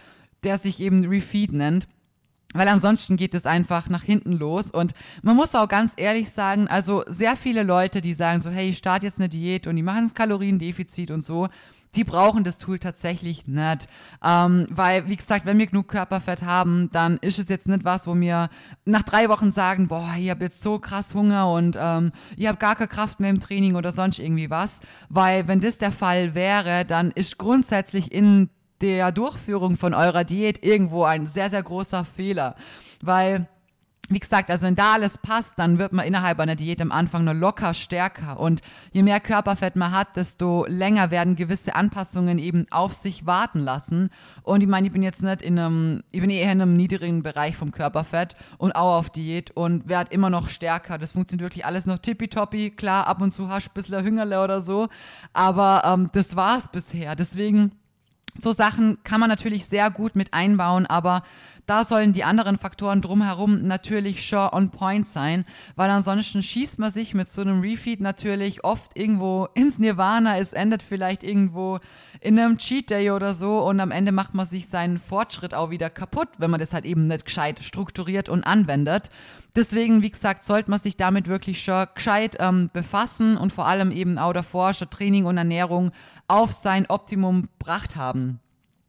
der 0.42 0.58
sich 0.58 0.80
eben 0.80 1.04
Refeed 1.04 1.52
nennt. 1.52 1.86
Weil 2.56 2.68
ansonsten 2.68 3.16
geht 3.16 3.34
es 3.34 3.46
einfach 3.46 3.88
nach 3.88 4.04
hinten 4.04 4.32
los. 4.32 4.70
Und 4.70 4.92
man 5.22 5.34
muss 5.34 5.56
auch 5.56 5.68
ganz 5.68 5.94
ehrlich 5.96 6.30
sagen, 6.30 6.68
also 6.68 7.02
sehr 7.08 7.34
viele 7.34 7.64
Leute, 7.64 8.00
die 8.00 8.14
sagen 8.14 8.40
so, 8.40 8.48
hey, 8.48 8.68
ich 8.68 8.78
starte 8.78 9.06
jetzt 9.06 9.18
eine 9.18 9.28
Diät 9.28 9.66
und 9.66 9.74
die 9.74 9.82
machen 9.82 10.04
das 10.04 10.14
Kaloriendefizit 10.14 11.10
und 11.10 11.20
so, 11.20 11.48
die 11.96 12.04
brauchen 12.04 12.44
das 12.44 12.58
Tool 12.58 12.78
tatsächlich 12.78 13.48
nicht. 13.48 13.88
Ähm, 14.22 14.69
weil, 14.70 15.08
wie 15.08 15.16
gesagt, 15.16 15.46
wenn 15.46 15.58
wir 15.58 15.66
genug 15.66 15.88
Körperfett 15.88 16.43
haben, 16.43 16.90
dann 16.93 17.19
ist 17.19 17.40
es 17.40 17.48
jetzt 17.48 17.66
nicht 17.66 17.84
was, 17.84 18.06
wo 18.06 18.14
wir 18.14 18.48
nach 18.84 19.02
drei 19.02 19.28
Wochen 19.28 19.50
sagen, 19.50 19.88
boah, 19.88 20.14
ich 20.16 20.31
habe 20.31 20.44
jetzt 20.44 20.62
so 20.62 20.78
krass 20.78 21.14
Hunger 21.14 21.50
und 21.50 21.76
ähm, 21.78 22.12
ich 22.36 22.46
habe 22.46 22.58
gar 22.58 22.76
keine 22.76 22.88
Kraft 22.88 23.19
mehr 23.19 23.31
im 23.31 23.40
Training 23.40 23.74
oder 23.74 23.90
sonst 23.90 24.20
irgendwie 24.20 24.50
was. 24.50 24.81
Weil 25.08 25.48
wenn 25.48 25.58
das 25.58 25.78
der 25.78 25.93
Fall 25.93 26.36
wäre, 26.36 26.84
dann 26.84 27.10
ist 27.10 27.38
grundsätzlich 27.38 28.12
in 28.12 28.48
der 28.84 29.12
Durchführung 29.12 29.79
von 29.79 29.94
eurer 29.94 30.24
Diät 30.24 30.62
irgendwo 30.62 31.05
ein 31.05 31.26
sehr, 31.26 31.48
sehr 31.48 31.62
großer 31.62 32.05
Fehler. 32.05 32.55
Weil 33.00 33.48
wie 34.08 34.19
gesagt, 34.19 34.50
also 34.50 34.67
wenn 34.67 34.74
da 34.74 34.94
alles 34.94 35.19
passt, 35.19 35.55
dann 35.56 35.79
wird 35.79 35.93
man 35.93 36.06
innerhalb 36.06 36.38
einer 36.38 36.56
Diät 36.56 36.81
am 36.81 36.93
Anfang 36.93 37.24
nur 37.24 37.34
locker 37.34 37.74
stärker. 37.74 38.38
Und 38.38 38.60
je 38.93 39.03
mehr 39.03 39.20
Körperfett 39.20 39.76
man 39.76 39.93
hat, 39.93 40.17
desto 40.17 40.67
länger 40.69 41.10
werden 41.10 41.36
gewisse 41.36 41.74
Anpassungen 41.74 42.38
eben 42.38 42.67
auf 42.70 42.93
sich 42.93 43.26
warten 43.26 43.60
lassen. 43.60 44.10
Und 44.43 44.60
ich 44.60 44.69
meine, 44.69 44.86
ich 44.86 44.93
bin 44.93 45.03
jetzt 45.03 45.22
nicht 45.22 45.43
in 45.43 45.58
einem, 45.58 46.03
ich 46.12 46.20
bin 46.20 46.31
eher 46.31 46.53
in 46.53 46.60
einem 46.60 46.76
niedrigen 46.76 47.22
Bereich 47.22 47.56
vom 47.56 47.72
Körperfett 47.72 48.36
und 48.58 48.72
auch 48.72 48.98
auf 48.98 49.10
Diät 49.10 49.50
und 49.53 49.88
werde 49.88 50.12
immer 50.12 50.31
noch 50.31 50.48
stärker. 50.48 50.98
Das 50.98 51.12
funktioniert 51.12 51.46
wirklich 51.46 51.64
alles 51.64 51.86
noch 51.86 51.98
tippitoppi. 51.98 52.70
Klar, 52.70 53.06
ab 53.06 53.20
und 53.20 53.31
zu 53.31 53.48
hast 53.48 53.69
du 53.69 53.70
ein 53.70 53.74
bisschen 53.74 54.05
Hüngerle 54.05 54.43
oder 54.43 54.60
so. 54.60 54.88
Aber 55.32 55.82
ähm, 55.84 56.10
das 56.12 56.36
war's 56.36 56.69
bisher. 56.69 57.17
Deswegen, 57.17 57.72
so 58.36 58.53
Sachen 58.53 58.98
kann 59.05 59.20
man 59.20 59.29
natürlich 59.29 59.67
sehr 59.67 59.91
gut 59.91 60.17
mit 60.17 60.34
einbauen, 60.34 60.86
aber 60.86 61.22
da 61.66 61.84
sollen 61.84 62.12
die 62.12 62.24
anderen 62.24 62.58
Faktoren 62.58 63.00
drumherum 63.00 63.66
natürlich 63.66 64.26
schon 64.26 64.48
on 64.50 64.70
point 64.70 65.08
sein, 65.08 65.44
weil 65.76 65.90
ansonsten 65.90 66.42
schießt 66.42 66.78
man 66.78 66.90
sich 66.90 67.14
mit 67.14 67.28
so 67.28 67.40
einem 67.40 67.60
Refeed 67.60 68.00
natürlich 68.00 68.64
oft 68.64 68.96
irgendwo 68.96 69.48
ins 69.54 69.78
Nirvana. 69.78 70.38
Es 70.38 70.52
endet 70.52 70.82
vielleicht 70.82 71.22
irgendwo 71.22 71.80
in 72.20 72.38
einem 72.38 72.58
Cheat 72.58 72.90
Day 72.90 73.10
oder 73.10 73.32
so 73.32 73.60
und 73.60 73.80
am 73.80 73.90
Ende 73.90 74.12
macht 74.12 74.34
man 74.34 74.46
sich 74.46 74.68
seinen 74.68 74.98
Fortschritt 74.98 75.54
auch 75.54 75.70
wieder 75.70 75.90
kaputt, 75.90 76.28
wenn 76.38 76.50
man 76.50 76.60
das 76.60 76.74
halt 76.74 76.84
eben 76.84 77.06
nicht 77.06 77.24
gescheit 77.24 77.62
strukturiert 77.64 78.28
und 78.28 78.44
anwendet. 78.44 79.10
Deswegen, 79.56 80.02
wie 80.02 80.10
gesagt, 80.10 80.42
sollte 80.42 80.70
man 80.70 80.80
sich 80.80 80.96
damit 80.96 81.28
wirklich 81.28 81.62
schon 81.62 81.86
gescheit 81.94 82.36
ähm, 82.40 82.70
befassen 82.72 83.36
und 83.36 83.52
vor 83.52 83.66
allem 83.66 83.90
eben 83.92 84.18
auch 84.18 84.32
davor 84.32 84.72
schon 84.74 84.90
Training 84.90 85.26
und 85.26 85.38
Ernährung 85.38 85.92
auf 86.28 86.52
sein 86.52 86.86
Optimum 86.88 87.48
gebracht 87.58 87.96
haben. 87.96 88.40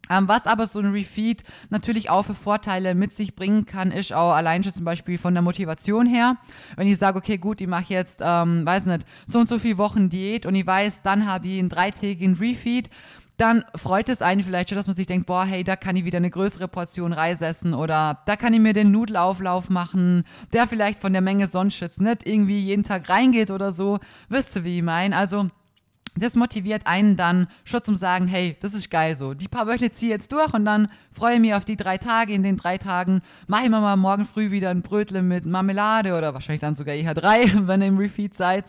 Ähm, 0.10 0.28
was 0.28 0.46
aber 0.48 0.68
so 0.68 0.80
ein 0.80 0.92
Refeed 0.92 1.44
natürlich 1.70 2.10
auch 2.10 2.24
für 2.24 2.34
Vorteile 2.34 2.96
mit 2.96 3.14
sich 3.14 3.36
bringen 3.36 3.66
kann, 3.66 3.92
ist 3.92 4.14
auch 4.14 4.34
allein 4.34 4.64
schon 4.64 4.74
zum 4.74 4.86
Beispiel 4.86 5.18
von 5.18 5.34
der 5.34 5.42
Motivation 5.42 6.06
her. 6.06 6.38
Wenn 6.76 6.88
ich 6.88 6.98
sage, 6.98 7.18
okay, 7.18 7.38
gut, 7.38 7.62
ich 7.62 7.68
mache 7.68 7.94
jetzt, 7.94 8.22
ähm, 8.24 8.66
weiß 8.66 8.86
nicht, 8.86 9.06
so 9.26 9.40
und 9.40 9.50
so 9.50 9.60
viele 9.60 9.78
Wochen 9.78 10.10
Diät 10.10 10.46
und 10.46 10.56
ich 10.56 10.68
weiß, 10.68 11.02
dann 11.02 11.26
habe 11.26 11.48
ich 11.48 11.60
einen 11.60 11.70
dreitägigen 11.70 12.36
Refeed, 12.36 12.90
dann 13.38 13.66
freut 13.76 14.08
es 14.10 14.22
einen 14.22 14.44
vielleicht 14.44 14.70
schon, 14.70 14.78
dass 14.78 14.88
man 14.88 14.96
sich 14.96 15.08
denkt, 15.08 15.28
boah, 15.28 15.44
hey, 15.44 15.64
da 15.64 15.76
kann 15.76 15.96
ich 15.96 16.06
wieder 16.06 16.18
eine 16.18 16.30
größere 16.30 16.68
Portion 16.68 17.12
Reis 17.12 17.42
essen 17.42 17.74
oder 17.74 18.20
da 18.26 18.36
kann 18.38 18.54
ich 18.54 18.62
mir 18.62 18.74
den 18.74 18.92
Nudelauflauf 18.92 19.70
machen, 19.70 20.24
der 20.54 20.68
vielleicht 20.68 21.02
von 21.02 21.12
der 21.12 21.22
Menge 21.22 21.48
sonst 21.48 21.80
jetzt 21.82 22.00
nicht 22.00 22.26
irgendwie 22.26 22.62
jeden 22.62 22.84
Tag 22.84 23.10
reingeht 23.10 23.52
oder 23.52 23.72
so. 23.72 24.00
Wisst 24.30 24.56
ihr, 24.56 24.64
wie 24.64 24.78
ich 24.78 24.84
meine? 24.84 25.18
Also, 25.18 25.50
das 26.16 26.36
motiviert 26.36 26.88
einen 26.88 27.18
dann 27.18 27.48
schon 27.64 27.84
zum 27.84 27.96
sagen, 27.96 28.28
hey, 28.28 28.56
das 28.62 28.74
ist 28.74 28.90
geil 28.90 29.16
so. 29.16 29.34
Die 29.34 29.48
paar 29.48 29.68
Wöchel 29.68 29.92
ziehe 29.92 30.12
jetzt 30.12 30.32
durch 30.32 30.54
und 30.54 30.66
dann 30.66 30.88
freue 31.12 31.36
ich 31.36 31.42
mich 31.42 31.54
auf 31.54 31.66
die 31.66 31.76
drei 31.76 31.98
Tage. 31.98 32.34
In 32.34 32.44
den 32.44 32.58
drei 32.58 32.78
Tagen 32.78 33.22
mache 33.48 33.66
ich 33.66 33.70
mir 33.70 33.82
mal 33.82 33.98
morgen 33.98 34.26
früh 34.26 34.52
wieder 34.52 34.70
ein 34.70 34.82
Brötle 34.82 35.22
mit 35.22 35.46
Marmelade 35.46 36.18
oder 36.18 36.34
wahrscheinlich 36.34 36.62
dann 36.62 36.76
sogar 36.76 36.96
eher 36.96 37.14
drei, 37.14 37.46
wenn 37.68 37.82
ihr 37.82 37.88
im 37.88 37.98
Refeed 37.98 38.34
seid. 38.34 38.66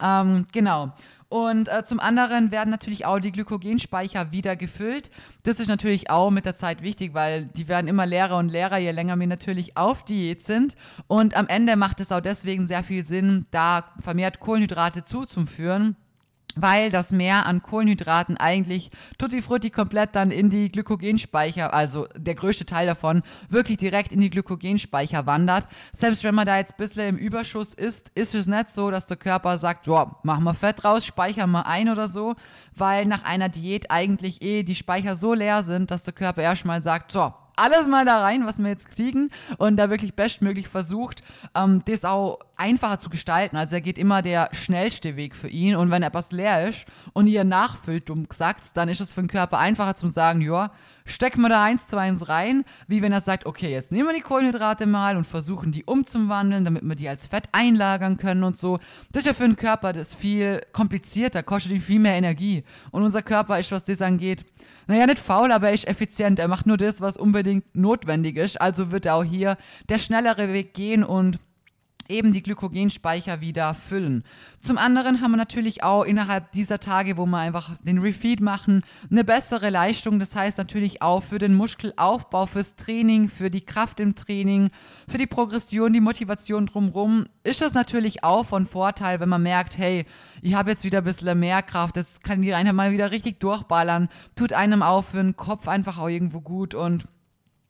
Ähm, 0.00 0.46
genau. 0.52 0.92
Und 1.30 1.68
äh, 1.68 1.84
zum 1.84 2.00
anderen 2.00 2.50
werden 2.50 2.70
natürlich 2.70 3.06
auch 3.06 3.20
die 3.20 3.30
Glykogenspeicher 3.30 4.32
wieder 4.32 4.56
gefüllt. 4.56 5.10
Das 5.44 5.60
ist 5.60 5.68
natürlich 5.68 6.10
auch 6.10 6.30
mit 6.30 6.44
der 6.44 6.56
Zeit 6.56 6.82
wichtig, 6.82 7.14
weil 7.14 7.46
die 7.46 7.68
werden 7.68 7.86
immer 7.86 8.04
leerer 8.04 8.36
und 8.36 8.48
leerer, 8.48 8.78
je 8.78 8.90
länger 8.90 9.18
wir 9.18 9.28
natürlich 9.28 9.76
auf 9.76 10.04
Diät 10.04 10.42
sind. 10.42 10.74
Und 11.06 11.36
am 11.36 11.46
Ende 11.46 11.76
macht 11.76 12.00
es 12.00 12.10
auch 12.10 12.20
deswegen 12.20 12.66
sehr 12.66 12.82
viel 12.82 13.06
Sinn, 13.06 13.46
da 13.52 13.84
vermehrt 14.02 14.40
Kohlenhydrate 14.40 15.04
zuzuführen 15.04 15.94
weil 16.56 16.90
das 16.90 17.12
Mehr 17.12 17.46
an 17.46 17.62
Kohlenhydraten 17.62 18.36
eigentlich 18.36 18.90
tutti 19.18 19.42
frutti 19.42 19.70
komplett 19.70 20.14
dann 20.14 20.30
in 20.30 20.50
die 20.50 20.68
Glykogenspeicher, 20.68 21.72
also 21.72 22.06
der 22.16 22.34
größte 22.34 22.66
Teil 22.66 22.86
davon, 22.86 23.22
wirklich 23.48 23.78
direkt 23.78 24.12
in 24.12 24.20
die 24.20 24.30
Glykogenspeicher 24.30 25.26
wandert. 25.26 25.66
Selbst 25.92 26.24
wenn 26.24 26.34
man 26.34 26.46
da 26.46 26.56
jetzt 26.56 26.72
ein 26.72 26.78
bisschen 26.78 27.08
im 27.08 27.16
Überschuss 27.16 27.74
ist, 27.74 28.10
ist 28.14 28.34
es 28.34 28.46
nicht 28.46 28.70
so, 28.70 28.90
dass 28.90 29.06
der 29.06 29.16
Körper 29.16 29.58
sagt, 29.58 29.86
ja, 29.86 30.16
machen 30.22 30.44
wir 30.44 30.54
Fett 30.54 30.84
raus, 30.84 31.04
speichern 31.04 31.50
wir 31.50 31.66
ein 31.66 31.88
oder 31.88 32.08
so, 32.08 32.34
weil 32.74 33.06
nach 33.06 33.24
einer 33.24 33.48
Diät 33.48 33.90
eigentlich 33.90 34.42
eh 34.42 34.62
die 34.62 34.74
Speicher 34.74 35.16
so 35.16 35.34
leer 35.34 35.62
sind, 35.62 35.90
dass 35.90 36.04
der 36.04 36.14
Körper 36.14 36.42
erstmal 36.42 36.80
sagt, 36.80 37.12
so, 37.12 37.32
alles 37.60 37.86
mal 37.88 38.04
da 38.04 38.20
rein, 38.20 38.46
was 38.46 38.58
wir 38.58 38.68
jetzt 38.68 38.90
kriegen 38.90 39.30
und 39.58 39.76
da 39.76 39.90
wirklich 39.90 40.14
bestmöglich 40.14 40.68
versucht, 40.68 41.22
ähm, 41.54 41.82
das 41.84 42.04
auch 42.04 42.38
einfacher 42.56 42.98
zu 42.98 43.10
gestalten. 43.10 43.56
Also 43.56 43.76
er 43.76 43.80
geht 43.80 43.98
immer 43.98 44.22
der 44.22 44.48
schnellste 44.52 45.16
Weg 45.16 45.36
für 45.36 45.48
ihn 45.48 45.76
und 45.76 45.90
wenn 45.90 46.02
etwas 46.02 46.32
leer 46.32 46.68
ist 46.68 46.86
und 47.12 47.26
ihr 47.26 47.44
nachfüllt, 47.44 48.08
dumm 48.08 48.28
gesagt, 48.28 48.64
dann 48.74 48.88
ist 48.88 49.00
es 49.00 49.12
für 49.12 49.22
den 49.22 49.28
Körper 49.28 49.58
einfacher 49.58 49.96
zu 49.96 50.08
sagen, 50.08 50.40
ja, 50.40 50.70
stecken 51.10 51.42
wir 51.42 51.48
da 51.48 51.62
eins 51.62 51.86
zu 51.86 51.96
eins 51.96 52.28
rein, 52.28 52.64
wie 52.86 53.02
wenn 53.02 53.12
er 53.12 53.20
sagt, 53.20 53.46
okay, 53.46 53.70
jetzt 53.70 53.92
nehmen 53.92 54.08
wir 54.08 54.14
die 54.14 54.20
Kohlenhydrate 54.20 54.86
mal 54.86 55.16
und 55.16 55.24
versuchen 55.24 55.72
die 55.72 55.84
umzuwandeln, 55.84 56.64
damit 56.64 56.82
wir 56.82 56.96
die 56.96 57.08
als 57.08 57.26
Fett 57.26 57.48
einlagern 57.52 58.16
können 58.16 58.44
und 58.44 58.56
so. 58.56 58.78
Das 59.12 59.22
ist 59.22 59.26
ja 59.26 59.34
für 59.34 59.44
den 59.44 59.56
Körper 59.56 59.92
das 59.92 60.14
viel 60.14 60.62
komplizierter, 60.72 61.42
kostet 61.42 61.72
ihn 61.72 61.80
viel 61.80 62.00
mehr 62.00 62.14
Energie. 62.14 62.64
Und 62.90 63.02
unser 63.02 63.22
Körper 63.22 63.58
ist, 63.58 63.72
was 63.72 63.84
das 63.84 64.02
angeht, 64.02 64.44
naja, 64.86 65.06
nicht 65.06 65.20
faul, 65.20 65.52
aber 65.52 65.68
er 65.68 65.74
ist 65.74 65.86
effizient. 65.86 66.38
Er 66.38 66.48
macht 66.48 66.66
nur 66.66 66.76
das, 66.76 67.00
was 67.00 67.16
unbedingt 67.16 67.64
notwendig 67.76 68.36
ist. 68.36 68.60
Also 68.60 68.90
wird 68.90 69.06
er 69.06 69.14
auch 69.14 69.24
hier 69.24 69.56
der 69.88 69.98
schnellere 69.98 70.52
Weg 70.52 70.74
gehen 70.74 71.04
und 71.04 71.38
eben 72.10 72.32
die 72.32 72.42
Glykogenspeicher 72.42 73.40
wieder 73.40 73.72
füllen. 73.74 74.24
Zum 74.60 74.76
anderen 74.76 75.20
haben 75.20 75.30
wir 75.30 75.36
natürlich 75.36 75.82
auch 75.82 76.04
innerhalb 76.04 76.52
dieser 76.52 76.80
Tage, 76.80 77.16
wo 77.16 77.24
wir 77.24 77.38
einfach 77.38 77.76
den 77.82 77.98
Refeed 77.98 78.40
machen, 78.40 78.82
eine 79.10 79.24
bessere 79.24 79.70
Leistung. 79.70 80.18
Das 80.18 80.36
heißt 80.36 80.58
natürlich 80.58 81.00
auch 81.00 81.22
für 81.22 81.38
den 81.38 81.54
Muskelaufbau, 81.54 82.46
fürs 82.46 82.76
Training, 82.76 83.28
für 83.28 83.48
die 83.48 83.62
Kraft 83.62 84.00
im 84.00 84.14
Training, 84.14 84.70
für 85.08 85.18
die 85.18 85.26
Progression, 85.26 85.92
die 85.92 86.00
Motivation 86.00 86.66
drumherum. 86.66 87.26
Ist 87.44 87.62
das 87.62 87.72
natürlich 87.72 88.22
auch 88.24 88.44
von 88.44 88.66
Vorteil, 88.66 89.20
wenn 89.20 89.28
man 89.28 89.42
merkt, 89.42 89.78
hey, 89.78 90.04
ich 90.42 90.54
habe 90.54 90.70
jetzt 90.70 90.84
wieder 90.84 90.98
ein 90.98 91.04
bisschen 91.04 91.38
mehr 91.38 91.62
Kraft, 91.62 91.96
das 91.96 92.20
kann 92.20 92.42
die 92.42 92.52
Einheit 92.52 92.74
mal 92.74 92.92
wieder 92.92 93.10
richtig 93.10 93.40
durchballern, 93.40 94.08
tut 94.34 94.52
einem 94.52 94.82
auch 94.82 95.02
für 95.04 95.18
den 95.18 95.36
Kopf 95.36 95.68
einfach 95.68 95.98
auch 95.98 96.08
irgendwo 96.08 96.40
gut 96.40 96.74
und 96.74 97.04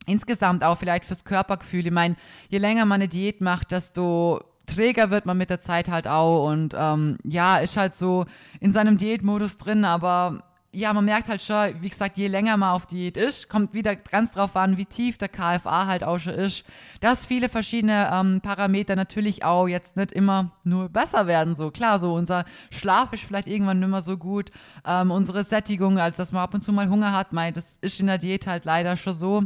insgesamt 0.05 0.63
auch 0.63 0.77
vielleicht 0.77 1.05
fürs 1.05 1.25
Körpergefühl. 1.25 1.85
Ich 1.85 1.91
meine, 1.91 2.15
je 2.49 2.57
länger 2.57 2.85
man 2.85 3.01
eine 3.01 3.07
Diät 3.07 3.41
macht, 3.41 3.71
desto 3.71 4.41
träger 4.65 5.11
wird 5.11 5.25
man 5.25 5.37
mit 5.37 5.49
der 5.49 5.59
Zeit 5.59 5.89
halt 5.89 6.07
auch 6.07 6.47
und 6.47 6.73
ähm, 6.77 7.17
ja, 7.23 7.57
ist 7.57 7.77
halt 7.77 7.93
so 7.93 8.25
in 8.59 8.71
seinem 8.71 8.97
Diätmodus 8.97 9.57
drin, 9.57 9.85
aber 9.85 10.43
ja, 10.73 10.93
man 10.93 11.03
merkt 11.03 11.27
halt 11.27 11.41
schon, 11.41 11.81
wie 11.81 11.89
gesagt, 11.89 12.17
je 12.17 12.27
länger 12.27 12.55
man 12.55 12.69
auf 12.69 12.85
Diät 12.85 13.17
ist, 13.17 13.49
kommt 13.49 13.73
wieder 13.73 13.95
ganz 13.95 14.33
drauf 14.33 14.55
an, 14.55 14.77
wie 14.77 14.85
tief 14.85 15.17
der 15.17 15.27
KFA 15.27 15.85
halt 15.85 16.03
auch 16.03 16.17
schon 16.17 16.33
ist, 16.33 16.65
dass 17.01 17.25
viele 17.25 17.49
verschiedene 17.49 18.09
ähm, 18.11 18.39
Parameter 18.41 18.95
natürlich 18.95 19.43
auch 19.43 19.67
jetzt 19.67 19.97
nicht 19.97 20.13
immer 20.13 20.51
nur 20.63 20.87
besser 20.87 21.27
werden. 21.27 21.55
So 21.55 21.71
klar, 21.71 21.99
so 21.99 22.13
unser 22.13 22.45
Schlaf 22.69 23.11
ist 23.11 23.23
vielleicht 23.23 23.47
irgendwann 23.47 23.79
nicht 23.79 23.89
mehr 23.89 24.01
so 24.01 24.17
gut, 24.17 24.51
ähm, 24.85 25.11
unsere 25.11 25.43
Sättigung, 25.43 25.99
als 25.99 26.15
dass 26.15 26.31
man 26.31 26.43
ab 26.43 26.53
und 26.53 26.61
zu 26.61 26.71
mal 26.71 26.89
Hunger 26.89 27.11
hat, 27.11 27.33
mein, 27.33 27.53
das 27.53 27.77
ist 27.81 27.99
in 27.99 28.07
der 28.07 28.17
Diät 28.17 28.47
halt 28.47 28.63
leider 28.63 28.95
schon 28.95 29.13
so. 29.13 29.43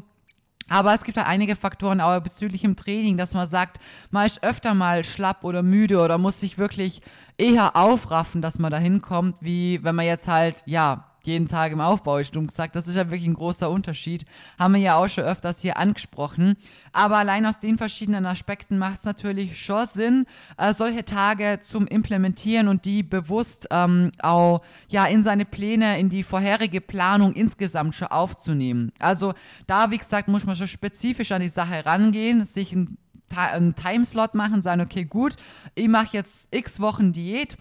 Aber 0.68 0.94
es 0.94 1.04
gibt 1.04 1.18
ja 1.18 1.26
einige 1.26 1.56
Faktoren 1.56 2.02
auch 2.02 2.20
bezüglich 2.20 2.64
im 2.64 2.76
Training, 2.76 3.18
dass 3.18 3.34
man 3.34 3.48
sagt, 3.48 3.78
man 4.10 4.26
ist 4.26 4.44
öfter 4.44 4.74
mal 4.74 5.04
schlapp 5.04 5.44
oder 5.44 5.62
müde 5.62 6.00
oder 6.00 6.18
muss 6.18 6.40
sich 6.40 6.58
wirklich 6.58 7.02
eher 7.38 7.76
aufraffen, 7.76 8.42
dass 8.42 8.58
man 8.58 8.72
da 8.72 8.78
hinkommt, 8.78 9.36
wie 9.42 9.84
wenn 9.84 9.96
man 9.96 10.06
jetzt 10.06 10.28
halt, 10.28 10.64
ja, 10.66 11.15
jeden 11.26 11.48
Tag 11.48 11.72
im 11.72 11.82
Aufbau 11.82 12.18
ist, 12.18 12.36
dumm 12.36 12.48
gesagt. 12.48 12.76
Das 12.76 12.88
ist 12.88 12.96
ja 12.96 13.10
wirklich 13.10 13.28
ein 13.28 13.34
großer 13.34 13.70
Unterschied. 13.70 14.26
Haben 14.60 14.76
wir 14.76 14.82
ja 14.82 14.96
auch 14.96 15.08
schon 15.08 15.24
öfters 15.24 15.62
hier 15.62 15.78
angesprochen. 15.78 16.58
Aber 16.94 17.18
allein 17.18 17.46
aus 17.46 17.60
den 17.60 17.78
verschiedenen 17.78 18.26
Aspekten 18.26 18.78
macht 18.78 19.00
es 19.00 19.06
natürlich 19.06 19.60
schon 19.60 19.86
Sinn, 19.88 20.26
äh, 20.58 20.74
solche 20.74 21.06
Tage 21.06 21.60
zum 21.64 21.88
Implementieren 21.88 22.68
und 22.68 22.86
die 22.86 23.04
bewusst 23.04 23.68
ähm, 23.72 24.12
auch 24.22 24.62
ja 24.88 25.06
in 25.06 25.24
seine 25.24 25.46
Pläne, 25.46 26.00
in 26.00 26.10
die 26.10 26.24
vorherige 26.24 26.82
Planung 26.82 27.34
insgesamt 27.34 27.96
schon 27.96 28.08
aufzunehmen. 28.10 28.92
Also 29.00 29.34
da, 29.68 29.92
wie 29.92 29.98
gesagt, 29.98 30.28
muss 30.28 30.46
man 30.46 30.56
schon 30.56 30.68
spezifisch 30.68 31.32
an 31.32 31.42
die 31.42 31.50
Sache 31.50 31.86
rangehen, 31.86 32.46
sich 32.46 32.74
ein 32.74 32.98
einen 33.36 33.76
Timeslot 33.76 34.36
machen, 34.36 34.62
sagen, 34.62 34.82
okay, 34.82 35.04
gut, 35.04 35.36
ich 35.74 35.88
mache 35.88 36.16
jetzt 36.16 36.48
x 36.52 36.80
Wochen 36.80 37.12
Diät, 37.12 37.58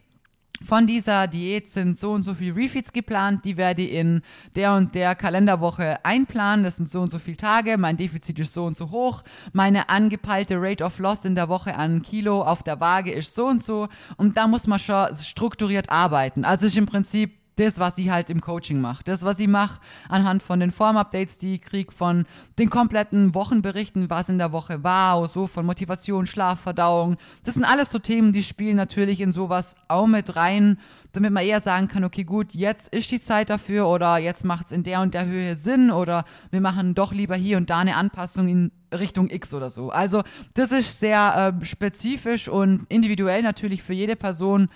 von 0.62 0.86
dieser 0.86 1.26
Diät 1.26 1.68
sind 1.68 1.98
so 1.98 2.12
und 2.12 2.22
so 2.22 2.34
viele 2.34 2.56
Refeeds 2.56 2.92
geplant, 2.92 3.44
die 3.44 3.56
werde 3.56 3.82
ich 3.82 3.92
in 3.92 4.22
der 4.54 4.74
und 4.74 4.94
der 4.94 5.14
Kalenderwoche 5.14 6.04
einplanen. 6.04 6.64
Das 6.64 6.76
sind 6.76 6.88
so 6.88 7.00
und 7.00 7.10
so 7.10 7.18
viele 7.18 7.36
Tage, 7.36 7.76
mein 7.76 7.96
Defizit 7.96 8.38
ist 8.38 8.54
so 8.54 8.64
und 8.64 8.76
so 8.76 8.90
hoch, 8.90 9.22
meine 9.52 9.88
angepeilte 9.88 10.56
Rate 10.58 10.84
of 10.84 10.98
Loss 10.98 11.24
in 11.24 11.34
der 11.34 11.48
Woche 11.48 11.74
an 11.74 12.02
Kilo 12.02 12.42
auf 12.42 12.62
der 12.62 12.80
Waage 12.80 13.12
ist 13.12 13.34
so 13.34 13.46
und 13.46 13.62
so 13.62 13.88
und 14.16 14.36
da 14.36 14.46
muss 14.46 14.66
man 14.66 14.78
schon 14.78 15.14
strukturiert 15.16 15.90
arbeiten. 15.90 16.44
Also 16.44 16.66
ist 16.66 16.76
im 16.76 16.86
Prinzip 16.86 17.43
das, 17.56 17.78
was 17.78 17.96
sie 17.96 18.10
halt 18.10 18.30
im 18.30 18.40
Coaching 18.40 18.80
macht. 18.80 19.08
Das, 19.08 19.22
was 19.22 19.36
sie 19.36 19.46
macht 19.46 19.80
anhand 20.08 20.42
von 20.42 20.60
den 20.60 20.70
Form-Updates, 20.70 21.38
die 21.38 21.54
ich 21.54 21.62
kriege, 21.62 21.92
von 21.92 22.26
den 22.58 22.70
kompletten 22.70 23.34
Wochenberichten, 23.34 24.10
was 24.10 24.28
in 24.28 24.38
der 24.38 24.52
Woche 24.52 24.82
war, 24.82 25.26
so 25.26 25.46
von 25.46 25.66
Motivation, 25.66 26.26
Schlaf, 26.26 26.60
Verdauung. 26.60 27.16
Das 27.44 27.54
sind 27.54 27.64
alles 27.64 27.90
so 27.90 27.98
Themen, 27.98 28.32
die 28.32 28.42
spielen 28.42 28.76
natürlich 28.76 29.20
in 29.20 29.30
sowas 29.30 29.74
auch 29.88 30.06
mit 30.06 30.36
rein, 30.36 30.78
damit 31.12 31.32
man 31.32 31.44
eher 31.44 31.60
sagen 31.60 31.88
kann, 31.88 32.04
okay, 32.04 32.24
gut, 32.24 32.54
jetzt 32.54 32.92
ist 32.92 33.10
die 33.10 33.20
Zeit 33.20 33.48
dafür 33.48 33.88
oder 33.88 34.18
jetzt 34.18 34.44
macht 34.44 34.66
es 34.66 34.72
in 34.72 34.82
der 34.82 35.00
und 35.00 35.14
der 35.14 35.26
Höhe 35.26 35.54
Sinn 35.54 35.90
oder 35.90 36.24
wir 36.50 36.60
machen 36.60 36.94
doch 36.94 37.12
lieber 37.12 37.36
hier 37.36 37.56
und 37.56 37.70
da 37.70 37.78
eine 37.78 37.96
Anpassung 37.96 38.48
in 38.48 38.72
Richtung 38.92 39.30
X 39.30 39.54
oder 39.54 39.70
so. 39.70 39.90
Also 39.90 40.22
das 40.54 40.72
ist 40.72 40.98
sehr 40.98 41.54
äh, 41.60 41.64
spezifisch 41.64 42.48
und 42.48 42.86
individuell 42.88 43.42
natürlich 43.42 43.82
für 43.82 43.92
jede 43.92 44.16
Person 44.16 44.68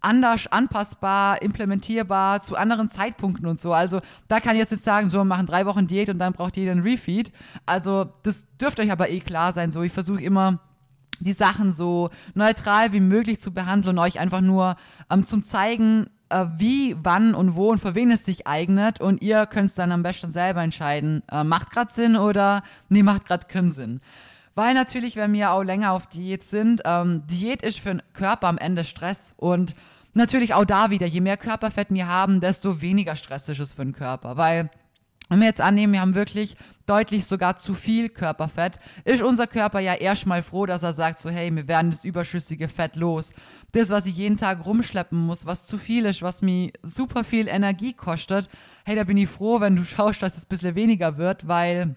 anders 0.00 0.46
anpassbar, 0.46 1.42
implementierbar 1.42 2.40
zu 2.42 2.56
anderen 2.56 2.90
Zeitpunkten 2.90 3.46
und 3.46 3.58
so. 3.58 3.72
Also 3.72 4.00
da 4.28 4.40
kann 4.40 4.54
ich 4.54 4.60
jetzt 4.60 4.70
nicht 4.70 4.84
sagen, 4.84 5.10
so 5.10 5.18
wir 5.18 5.24
machen 5.24 5.46
drei 5.46 5.66
Wochen 5.66 5.86
Diät 5.86 6.08
und 6.08 6.18
dann 6.18 6.32
braucht 6.32 6.56
jeder 6.56 6.72
einen 6.72 6.82
Refeed. 6.82 7.32
Also 7.64 8.06
das 8.22 8.46
dürfte 8.60 8.82
euch 8.82 8.92
aber 8.92 9.10
eh 9.10 9.20
klar 9.20 9.52
sein. 9.52 9.70
So, 9.70 9.82
ich 9.82 9.92
versuche 9.92 10.22
immer 10.22 10.60
die 11.20 11.32
Sachen 11.32 11.72
so 11.72 12.10
neutral 12.34 12.92
wie 12.92 13.00
möglich 13.00 13.40
zu 13.40 13.52
behandeln 13.52 13.98
und 13.98 14.04
euch 14.04 14.20
einfach 14.20 14.40
nur 14.40 14.76
ähm, 15.10 15.26
zum 15.26 15.42
zeigen, 15.42 16.10
äh, 16.28 16.46
wie, 16.56 16.96
wann 17.02 17.34
und 17.34 17.56
wo 17.56 17.70
und 17.70 17.78
für 17.78 17.94
wen 17.94 18.10
es 18.10 18.24
sich 18.24 18.46
eignet 18.46 19.00
und 19.00 19.22
ihr 19.22 19.46
könnt 19.46 19.70
es 19.70 19.74
dann 19.74 19.92
am 19.92 20.02
besten 20.02 20.30
selber 20.30 20.62
entscheiden, 20.62 21.22
äh, 21.30 21.44
macht 21.44 21.70
gerade 21.70 21.92
Sinn 21.92 22.16
oder 22.16 22.62
nee, 22.88 23.02
macht 23.02 23.26
gerade 23.26 23.46
keinen 23.46 23.70
Sinn. 23.70 24.00
Weil 24.56 24.72
natürlich, 24.74 25.16
wenn 25.16 25.34
wir 25.34 25.52
auch 25.52 25.62
länger 25.62 25.92
auf 25.92 26.08
Diät 26.08 26.42
sind, 26.42 26.80
ähm, 26.86 27.22
Diät 27.26 27.62
ist 27.62 27.78
für 27.78 27.90
den 27.90 28.02
Körper 28.14 28.48
am 28.48 28.56
Ende 28.56 28.84
Stress 28.84 29.34
und 29.36 29.76
natürlich 30.14 30.54
auch 30.54 30.64
da 30.64 30.88
wieder, 30.88 31.06
je 31.06 31.20
mehr 31.20 31.36
Körperfett 31.36 31.88
wir 31.90 32.08
haben, 32.08 32.40
desto 32.40 32.80
weniger 32.80 33.16
Stress 33.16 33.48
ist 33.50 33.60
es 33.60 33.74
für 33.74 33.84
den 33.84 33.92
Körper, 33.92 34.38
weil 34.38 34.70
wenn 35.28 35.40
wir 35.40 35.46
jetzt 35.46 35.60
annehmen, 35.60 35.92
wir 35.92 36.00
haben 36.00 36.14
wirklich 36.14 36.56
deutlich 36.86 37.26
sogar 37.26 37.58
zu 37.58 37.74
viel 37.74 38.08
Körperfett, 38.08 38.78
ist 39.04 39.22
unser 39.22 39.46
Körper 39.46 39.80
ja 39.80 39.92
erstmal 39.92 40.40
froh, 40.40 40.64
dass 40.64 40.82
er 40.82 40.94
sagt 40.94 41.18
so, 41.18 41.28
hey, 41.28 41.54
wir 41.54 41.68
werden 41.68 41.90
das 41.90 42.04
überschüssige 42.04 42.68
Fett 42.68 42.96
los. 42.96 43.34
Das, 43.72 43.90
was 43.90 44.06
ich 44.06 44.16
jeden 44.16 44.38
Tag 44.38 44.64
rumschleppen 44.64 45.18
muss, 45.18 45.44
was 45.44 45.66
zu 45.66 45.76
viel 45.76 46.06
ist, 46.06 46.22
was 46.22 46.40
mir 46.40 46.70
super 46.82 47.24
viel 47.24 47.48
Energie 47.48 47.92
kostet, 47.92 48.48
hey, 48.86 48.96
da 48.96 49.04
bin 49.04 49.18
ich 49.18 49.28
froh, 49.28 49.60
wenn 49.60 49.76
du 49.76 49.84
schaust, 49.84 50.22
dass 50.22 50.38
es 50.38 50.44
ein 50.44 50.48
bisschen 50.48 50.76
weniger 50.76 51.18
wird, 51.18 51.46
weil 51.46 51.96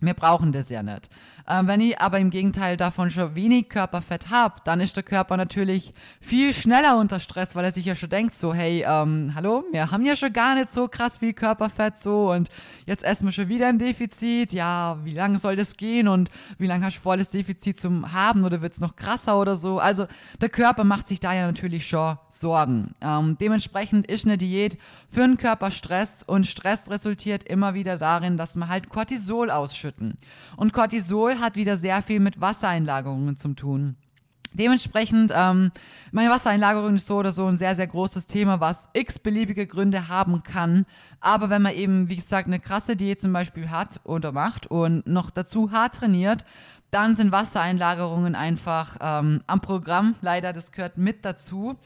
wir 0.00 0.14
brauchen 0.14 0.52
das 0.52 0.68
ja 0.68 0.82
nicht. 0.82 1.08
Ähm, 1.46 1.66
wenn 1.66 1.80
ich 1.80 2.00
aber 2.00 2.18
im 2.18 2.30
Gegenteil 2.30 2.76
davon 2.76 3.10
schon 3.10 3.34
wenig 3.34 3.68
Körperfett 3.68 4.30
habe, 4.30 4.56
dann 4.64 4.80
ist 4.80 4.96
der 4.96 5.02
Körper 5.02 5.36
natürlich 5.36 5.92
viel 6.20 6.54
schneller 6.54 6.96
unter 6.96 7.20
Stress, 7.20 7.54
weil 7.54 7.64
er 7.64 7.72
sich 7.72 7.84
ja 7.84 7.94
schon 7.94 8.08
denkt, 8.08 8.34
so, 8.34 8.54
hey, 8.54 8.84
ähm, 8.88 9.32
hallo, 9.34 9.64
wir 9.70 9.90
haben 9.90 10.06
ja 10.06 10.16
schon 10.16 10.32
gar 10.32 10.54
nicht 10.54 10.70
so 10.70 10.88
krass 10.88 11.18
viel 11.18 11.34
Körperfett 11.34 11.98
so 11.98 12.32
und 12.32 12.48
jetzt 12.86 13.04
essen 13.04 13.26
wir 13.26 13.32
schon 13.32 13.48
wieder 13.48 13.68
im 13.68 13.78
Defizit. 13.78 14.52
Ja, 14.52 14.98
wie 15.04 15.12
lange 15.12 15.38
soll 15.38 15.56
das 15.56 15.76
gehen 15.76 16.08
und 16.08 16.30
wie 16.58 16.66
lange 16.66 16.86
hast 16.86 16.96
du 16.96 17.00
vor, 17.00 17.16
das 17.16 17.28
Defizit 17.30 17.78
zu 17.78 18.12
haben 18.12 18.44
oder 18.44 18.62
wird 18.62 18.72
es 18.72 18.80
noch 18.80 18.96
krasser 18.96 19.38
oder 19.38 19.56
so? 19.56 19.78
Also 19.78 20.06
der 20.40 20.48
Körper 20.48 20.84
macht 20.84 21.08
sich 21.08 21.20
da 21.20 21.34
ja 21.34 21.46
natürlich 21.46 21.86
schon 21.86 22.16
Sorgen. 22.30 22.94
Ähm, 23.00 23.36
dementsprechend 23.40 24.06
ist 24.06 24.24
eine 24.24 24.36
Diät 24.36 24.76
für 25.08 25.20
den 25.20 25.36
Körper 25.36 25.70
Stress 25.70 26.22
und 26.22 26.46
Stress 26.46 26.90
resultiert 26.90 27.44
immer 27.44 27.74
wieder 27.74 27.96
darin, 27.96 28.36
dass 28.36 28.56
wir 28.56 28.68
halt 28.68 28.88
Cortisol 28.88 29.50
ausschütten. 29.50 30.18
Und 30.56 30.72
Cortisol 30.72 31.33
hat 31.40 31.56
wieder 31.56 31.76
sehr 31.76 32.02
viel 32.02 32.20
mit 32.20 32.40
Wassereinlagerungen 32.40 33.36
zu 33.36 33.54
tun. 33.54 33.96
Dementsprechend, 34.54 35.32
ähm, 35.34 35.72
meine 36.12 36.30
Wassereinlagerung 36.30 36.94
ist 36.94 37.06
so 37.06 37.16
oder 37.16 37.32
so 37.32 37.46
ein 37.46 37.56
sehr, 37.56 37.74
sehr 37.74 37.88
großes 37.88 38.26
Thema, 38.26 38.60
was 38.60 38.88
x 38.92 39.18
beliebige 39.18 39.66
Gründe 39.66 40.06
haben 40.06 40.44
kann. 40.44 40.86
Aber 41.18 41.50
wenn 41.50 41.62
man 41.62 41.74
eben, 41.74 42.08
wie 42.08 42.16
gesagt, 42.16 42.46
eine 42.46 42.60
krasse 42.60 42.94
Diät 42.94 43.20
zum 43.20 43.32
Beispiel 43.32 43.70
hat 43.70 44.00
oder 44.04 44.30
macht 44.30 44.68
und 44.68 45.08
noch 45.08 45.30
dazu 45.30 45.72
hart 45.72 45.96
trainiert, 45.96 46.44
dann 46.92 47.16
sind 47.16 47.32
Wassereinlagerungen 47.32 48.36
einfach 48.36 48.96
ähm, 49.00 49.42
am 49.48 49.60
Programm. 49.60 50.14
Leider, 50.20 50.52
das 50.52 50.70
gehört 50.70 50.98
mit 50.98 51.24
dazu. 51.24 51.76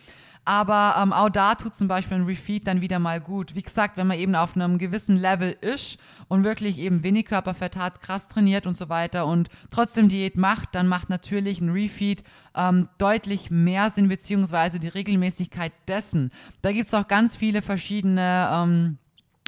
Aber 0.48 0.94
ähm, 0.98 1.12
auch 1.12 1.28
da 1.28 1.56
tut 1.56 1.74
zum 1.74 1.88
Beispiel 1.88 2.16
ein 2.16 2.24
Refeed 2.24 2.66
dann 2.66 2.80
wieder 2.80 2.98
mal 2.98 3.20
gut. 3.20 3.54
Wie 3.54 3.60
gesagt, 3.60 3.98
wenn 3.98 4.06
man 4.06 4.16
eben 4.16 4.34
auf 4.34 4.56
einem 4.56 4.78
gewissen 4.78 5.18
Level 5.18 5.54
ist 5.60 5.98
und 6.28 6.42
wirklich 6.42 6.78
eben 6.78 7.02
wenig 7.02 7.26
Körperfett 7.26 7.76
hat, 7.76 8.00
krass 8.00 8.28
trainiert 8.28 8.66
und 8.66 8.74
so 8.74 8.88
weiter 8.88 9.26
und 9.26 9.50
trotzdem 9.70 10.08
Diät 10.08 10.38
macht, 10.38 10.74
dann 10.74 10.88
macht 10.88 11.10
natürlich 11.10 11.60
ein 11.60 11.68
Refeed 11.68 12.24
ähm, 12.56 12.88
deutlich 12.96 13.50
mehr 13.50 13.90
Sinn, 13.90 14.08
beziehungsweise 14.08 14.80
die 14.80 14.88
Regelmäßigkeit 14.88 15.74
dessen. 15.86 16.32
Da 16.62 16.72
gibt 16.72 16.86
es 16.86 16.94
auch 16.94 17.08
ganz 17.08 17.36
viele 17.36 17.60
verschiedene 17.60 18.48
ähm, 18.50 18.96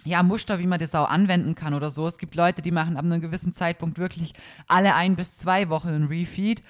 ja, 0.05 0.23
Muster, 0.23 0.59
wie 0.59 0.67
man 0.67 0.81
das 0.81 0.95
auch 0.95 1.09
anwenden 1.09 1.55
kann 1.55 1.73
oder 1.73 1.89
so. 1.89 2.07
Es 2.07 2.19
gibt 2.19 2.35
Leute, 2.35 2.61
die 2.61 2.73
machen 2.73 2.99
ab 2.99 3.07
einem 3.07 3.23
gewissen 3.23 3.55
Zeitpunkt 3.55 3.99
wirklich 3.99 4.35
alle 4.69 4.95
ein 4.95 5.17
bis 5.17 5.39
zwei 5.39 5.71
Wochen 5.71 5.89
ein 5.89 6.05
Refeed. 6.09 6.63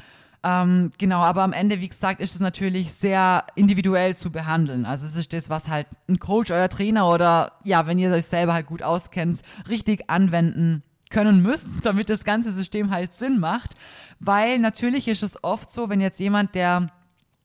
Ähm, 0.42 0.92
genau, 0.96 1.18
aber 1.18 1.42
am 1.42 1.52
Ende, 1.52 1.80
wie 1.80 1.88
gesagt, 1.88 2.20
ist 2.20 2.34
es 2.34 2.40
natürlich 2.40 2.92
sehr 2.92 3.44
individuell 3.56 4.16
zu 4.16 4.30
behandeln. 4.30 4.86
Also 4.86 5.04
es 5.04 5.16
ist 5.16 5.32
das, 5.32 5.50
was 5.50 5.68
halt 5.68 5.86
ein 6.08 6.18
Coach, 6.18 6.50
euer 6.50 6.68
Trainer 6.68 7.08
oder 7.08 7.52
ja, 7.64 7.86
wenn 7.86 7.98
ihr 7.98 8.10
euch 8.10 8.26
selber 8.26 8.54
halt 8.54 8.66
gut 8.66 8.82
auskennt, 8.82 9.42
richtig 9.68 10.08
anwenden 10.08 10.82
können 11.10 11.42
müsst, 11.42 11.84
damit 11.84 12.08
das 12.08 12.24
ganze 12.24 12.52
System 12.52 12.90
halt 12.90 13.12
Sinn 13.12 13.38
macht. 13.38 13.74
Weil 14.18 14.58
natürlich 14.58 15.08
ist 15.08 15.22
es 15.22 15.42
oft 15.44 15.70
so, 15.70 15.90
wenn 15.90 16.00
jetzt 16.00 16.20
jemand, 16.20 16.54
der 16.54 16.88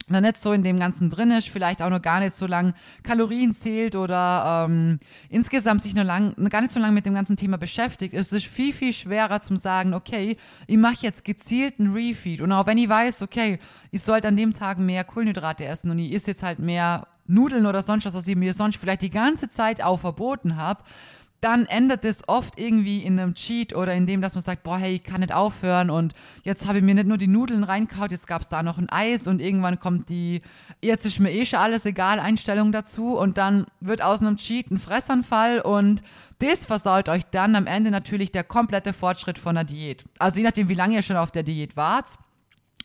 noch 0.08 0.22
nicht 0.22 0.40
so 0.40 0.54
in 0.54 0.64
dem 0.64 0.78
Ganzen 0.78 1.10
drin 1.10 1.32
ist, 1.32 1.50
vielleicht 1.50 1.82
auch 1.82 1.90
noch 1.90 2.02
gar 2.02 2.20
nicht 2.20 2.36
so 2.36 2.46
lang 2.46 2.74
Kalorien 3.04 3.56
zählt 3.56 3.96
oder 3.96 4.66
ähm, 4.68 5.00
insgesamt 5.30 5.82
sich 5.82 5.96
noch 5.96 6.04
lang, 6.04 6.36
gar 6.50 6.62
nicht 6.62 6.72
so 6.72 6.80
lange 6.80 6.94
mit 6.94 7.06
dem 7.06 7.16
ganzen 7.16 7.36
Thema 7.36 7.58
beschäftigt, 7.58 8.14
ist 8.14 8.32
es 8.32 8.44
viel, 8.44 8.72
viel 8.72 8.94
schwerer 8.94 9.42
zum 9.42 9.58
sagen, 9.58 9.94
okay, 9.94 10.38
ich 10.68 10.78
mache 10.78 10.98
jetzt 11.02 11.26
gezielt 11.26 11.80
einen 11.80 11.94
Refeed. 11.94 12.42
Und 12.42 12.52
auch 12.52 12.68
wenn 12.68 12.78
ich 12.78 12.90
weiß, 12.90 13.24
okay, 13.24 13.60
ich 13.92 14.04
sollte 14.04 14.28
an 14.28 14.38
dem 14.38 14.54
Tag 14.54 14.78
mehr 14.78 15.04
Kohlenhydrate 15.04 15.66
essen 15.66 15.90
und 15.90 16.00
ich 16.00 16.14
esse 16.14 16.32
jetzt 16.32 16.44
halt 16.44 16.60
mehr 16.60 17.08
Nudeln 17.28 17.66
oder 17.66 17.82
sonst 17.82 18.06
was, 18.06 18.14
was 18.14 18.28
ich 18.28 18.36
mir 18.36 18.54
sonst 18.54 18.78
vielleicht 18.78 19.02
die 19.02 19.10
ganze 19.10 19.50
Zeit 19.50 19.84
auch 19.84 20.00
verboten 20.00 20.56
habe, 20.58 20.84
dann 21.46 21.68
endet 21.68 22.04
es 22.06 22.28
oft 22.28 22.60
irgendwie 22.60 23.04
in 23.04 23.20
einem 23.20 23.36
Cheat 23.36 23.76
oder 23.76 23.94
in 23.94 24.08
dem, 24.08 24.20
dass 24.20 24.34
man 24.34 24.42
sagt, 24.42 24.64
boah, 24.64 24.80
hey, 24.80 24.96
ich 24.96 25.04
kann 25.04 25.22
nicht 25.22 25.32
aufhören 25.32 25.92
und 25.92 26.16
jetzt 26.44 26.66
habe 26.66 26.80
ich 26.80 26.84
mir 26.84 26.96
nicht 26.96 27.08
nur 27.08 27.18
die 27.18 27.28
Nudeln 27.28 27.64
reinkaut, 27.64 28.10
jetzt 28.10 28.26
gab 28.26 28.42
es 28.42 28.50
da 28.50 28.64
noch 28.64 28.80
ein 28.80 28.90
Eis 28.90 29.28
und 29.28 29.40
irgendwann 29.40 29.80
kommt 29.80 30.10
die, 30.10 30.42
jetzt 30.82 31.06
ist 31.06 31.20
mir 31.20 31.32
eh 31.32 31.46
schon 31.46 31.60
alles 31.60 31.86
egal, 31.86 32.20
Einstellung 32.20 32.72
dazu 32.72 33.16
und 33.16 33.38
dann 33.38 33.68
wird 33.80 34.02
aus 34.02 34.22
einem 34.22 34.38
Cheat 34.38 34.72
ein 34.72 34.80
Fressanfall 34.80 35.62
und 35.62 36.02
das 36.40 36.66
versaut 36.66 37.10
euch 37.10 37.24
dann 37.30 37.56
am 37.56 37.68
Ende 37.68 37.92
natürlich 37.92 38.32
der 38.32 38.44
komplette 38.44 38.92
Fortschritt 38.92 39.38
von 39.38 39.54
der 39.54 39.66
Diät. 39.66 40.04
Also 40.18 40.40
je 40.40 40.46
nachdem, 40.46 40.68
wie 40.68 40.74
lange 40.74 40.96
ihr 40.96 41.04
schon 41.04 41.16
auf 41.16 41.30
der 41.30 41.44
Diät 41.44 41.78
wart, 41.78 42.16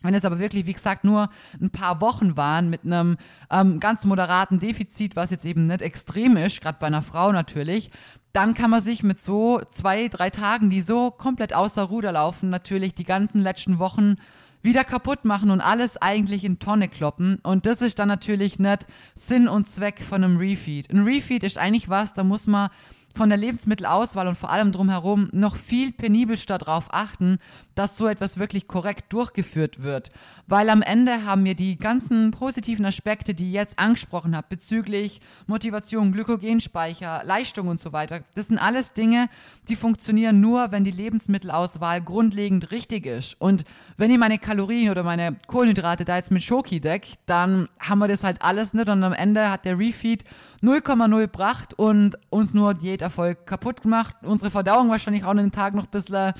wenn 0.03 0.13
es 0.13 0.25
aber 0.25 0.39
wirklich, 0.39 0.65
wie 0.65 0.73
gesagt, 0.73 1.03
nur 1.03 1.29
ein 1.59 1.69
paar 1.69 2.01
Wochen 2.01 2.35
waren 2.37 2.69
mit 2.69 2.85
einem 2.85 3.17
ähm, 3.49 3.79
ganz 3.79 4.05
moderaten 4.05 4.59
Defizit, 4.59 5.15
was 5.15 5.29
jetzt 5.29 5.45
eben 5.45 5.67
nicht 5.67 5.81
extrem 5.81 6.37
ist, 6.37 6.61
gerade 6.61 6.77
bei 6.79 6.87
einer 6.87 7.01
Frau 7.01 7.31
natürlich, 7.31 7.91
dann 8.33 8.53
kann 8.53 8.69
man 8.69 8.81
sich 8.81 9.03
mit 9.03 9.19
so 9.19 9.61
zwei, 9.69 10.07
drei 10.07 10.29
Tagen, 10.29 10.69
die 10.69 10.81
so 10.81 11.11
komplett 11.11 11.53
außer 11.53 11.83
Ruder 11.83 12.11
laufen, 12.11 12.49
natürlich 12.49 12.95
die 12.95 13.03
ganzen 13.03 13.41
letzten 13.41 13.79
Wochen 13.79 14.15
wieder 14.61 14.83
kaputt 14.83 15.25
machen 15.25 15.49
und 15.49 15.59
alles 15.59 15.97
eigentlich 15.97 16.43
in 16.43 16.59
Tonne 16.59 16.87
kloppen. 16.87 17.39
Und 17.43 17.65
das 17.65 17.81
ist 17.81 17.99
dann 17.99 18.07
natürlich 18.07 18.59
nicht 18.59 18.85
Sinn 19.15 19.47
und 19.47 19.67
Zweck 19.67 20.01
von 20.01 20.23
einem 20.23 20.37
Refeed. 20.37 20.89
Ein 20.91 21.03
Refeed 21.03 21.43
ist 21.43 21.57
eigentlich 21.57 21.89
was, 21.89 22.13
da 22.13 22.23
muss 22.23 22.47
man 22.47 22.69
von 23.13 23.29
der 23.29 23.37
Lebensmittelauswahl 23.37 24.27
und 24.27 24.37
vor 24.37 24.51
allem 24.51 24.71
drumherum 24.71 25.29
noch 25.33 25.55
viel 25.55 25.91
penibelster 25.91 26.57
darauf 26.57 26.93
achten, 26.93 27.39
dass 27.75 27.97
so 27.97 28.07
etwas 28.07 28.37
wirklich 28.37 28.67
korrekt 28.67 29.13
durchgeführt 29.13 29.83
wird. 29.83 30.09
Weil 30.47 30.69
am 30.69 30.81
Ende 30.81 31.25
haben 31.25 31.45
wir 31.45 31.55
die 31.55 31.75
ganzen 31.75 32.31
positiven 32.31 32.85
Aspekte, 32.85 33.33
die 33.33 33.47
ich 33.47 33.53
jetzt 33.53 33.79
angesprochen 33.79 34.35
habe, 34.35 34.47
bezüglich 34.49 35.21
Motivation, 35.47 36.11
Glykogenspeicher, 36.11 37.23
Leistung 37.25 37.67
und 37.69 37.79
so 37.79 37.93
weiter. 37.93 38.21
Das 38.35 38.47
sind 38.47 38.57
alles 38.57 38.93
Dinge, 38.93 39.29
die 39.69 39.75
funktionieren 39.75 40.41
nur, 40.41 40.71
wenn 40.71 40.83
die 40.83 40.91
Lebensmittelauswahl 40.91 42.01
grundlegend 42.01 42.71
richtig 42.71 43.05
ist. 43.05 43.39
Und 43.39 43.63
wenn 43.97 44.11
ich 44.11 44.17
meine 44.17 44.39
Kalorien 44.39 44.89
oder 44.89 45.03
meine 45.03 45.37
Kohlenhydrate 45.47 46.03
da 46.03 46.17
jetzt 46.17 46.31
mit 46.31 46.43
Schoki 46.43 46.81
deck, 46.81 47.13
dann 47.25 47.69
haben 47.79 47.99
wir 47.99 48.07
das 48.07 48.23
halt 48.23 48.41
alles 48.41 48.73
nicht 48.73 48.89
und 48.89 49.03
am 49.03 49.13
Ende 49.13 49.49
hat 49.49 49.63
der 49.65 49.79
Refeed 49.79 50.25
0,0 50.61 51.19
gebracht 51.19 51.73
und 51.73 52.17
uns 52.29 52.53
nur 52.53 52.73
Diäterfolg 52.73 53.45
kaputt 53.45 53.81
gemacht. 53.81 54.15
Unsere 54.21 54.51
Verdauung 54.51 54.89
wahrscheinlich 54.89 55.23
auch 55.23 55.29
an 55.29 55.37
den 55.37 55.51
Tag 55.51 55.73
noch 55.73 55.85
ein 55.85 55.91
bisschen, 55.91 56.33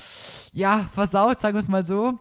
ja, 0.52 0.86
versaut 0.92 1.21
versaut, 1.22 1.40
sagen 1.40 1.54
wir 1.54 1.60
es 1.60 1.68
mal 1.68 1.84
so. 1.84 2.18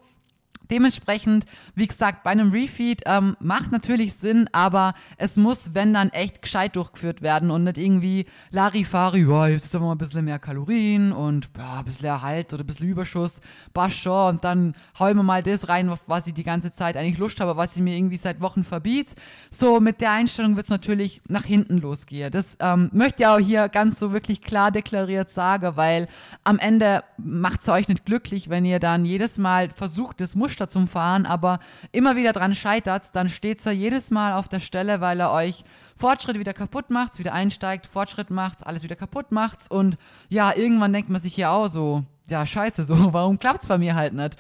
Dementsprechend, 0.72 1.46
wie 1.76 1.86
gesagt, 1.86 2.24
bei 2.24 2.32
einem 2.32 2.52
Refeed 2.52 3.02
ähm, 3.06 3.36
macht 3.40 3.72
natürlich 3.72 4.14
Sinn, 4.14 4.50
aber 4.54 4.94
es 5.18 5.36
muss, 5.36 5.74
wenn 5.74 5.94
dann 5.94 6.10
echt 6.12 6.42
gescheit 6.42 6.78
durchgeführt 6.78 7.22
werden 7.22 7.52
und 7.52 7.66
nicht 7.66 7.78
irgendwie 7.78 8.26
Larifari, 8.52 9.28
ja, 9.30 9.48
jetzt 9.48 9.66
ist 9.66 9.80
mal 9.80 9.92
ein 9.92 9.98
bisschen 9.98 10.24
mehr 10.24 10.40
Kalorien 10.40 11.12
und 11.12 11.50
ja, 11.58 11.80
ein 11.80 11.86
bisschen 11.86 12.06
Erhalt 12.06 12.54
oder 12.54 12.64
ein 12.64 12.68
bisschen 12.68 12.88
Überschuss, 12.88 13.42
passt 13.74 14.08
und 14.08 14.44
dann 14.44 14.74
hauen 14.98 15.18
wir 15.18 15.24
mal 15.24 15.44
das 15.44 15.68
rein, 15.68 15.92
was 16.08 16.28
ich 16.28 16.34
die 16.34 16.44
ganze 16.44 16.72
Zeit 16.72 16.96
eigentlich 16.96 17.18
Lust 17.18 17.40
habe, 17.42 17.58
was 17.58 17.76
ich 17.76 17.82
mir 17.82 17.96
irgendwie 17.96 18.18
seit 18.18 18.40
Wochen 18.40 18.64
verbiet. 18.64 19.10
So, 19.50 19.80
mit 19.80 20.00
der 20.00 20.14
Einstellung 20.14 20.56
wird 20.56 20.66
es 20.66 20.70
natürlich 20.70 21.22
nach 21.28 21.44
hinten 21.44 21.80
losgehen. 21.80 22.32
Das 22.32 22.58
ähm, 22.62 22.90
möchte 22.94 23.24
ich 23.24 23.28
auch 23.28 23.40
hier 23.40 23.68
ganz 23.70 24.00
so 24.00 24.14
wirklich 24.14 24.42
klar 24.42 24.72
deklariert 24.72 25.30
sagen, 25.30 25.76
weil 25.76 26.08
am 26.44 26.58
Ende 26.60 27.04
macht 27.18 27.62
es 27.62 27.70
euch 27.70 27.88
nicht 27.90 28.06
glücklich, 28.06 28.50
wenn 28.50 28.64
ihr 28.66 28.80
dann 28.80 29.06
jedes 29.06 29.38
Mal 29.38 29.70
versucht, 29.70 30.22
das 30.22 30.36
Muster 30.36 30.61
Muster 30.62 30.70
zum 30.70 30.88
Fahren, 30.88 31.26
aber 31.26 31.60
immer 31.92 32.16
wieder 32.16 32.34
dran 32.34 32.54
scheitert, 32.54 33.16
dann 33.16 33.30
steht 33.30 33.66
er 33.66 33.72
jedes 33.72 34.12
Mal 34.12 34.34
auf 34.34 34.48
der 34.48 34.60
Stelle, 34.60 35.02
weil 35.02 35.20
er 35.20 35.32
euch 35.32 35.64
Fortschritt 35.96 36.38
wieder 36.38 36.54
kaputt 36.54 36.90
macht, 36.90 37.18
wieder 37.20 37.34
einsteigt, 37.34 37.88
Fortschritt 37.88 38.30
macht, 38.30 38.66
alles 38.66 38.84
wieder 38.84 38.96
kaputt 38.96 39.32
macht 39.32 39.72
und 39.72 39.98
ja, 40.30 40.54
irgendwann 40.56 40.94
denkt 40.94 41.10
man 41.10 41.20
sich 41.20 41.36
ja 41.38 41.52
auch 41.52 41.68
so, 41.68 42.04
ja, 42.28 42.46
scheiße, 42.46 42.84
so, 42.84 42.96
warum 43.14 43.40
klappt 43.40 43.64
es 43.64 43.68
bei 43.68 43.78
mir 43.78 43.96
halt 43.96 44.14
nicht? 44.14 44.36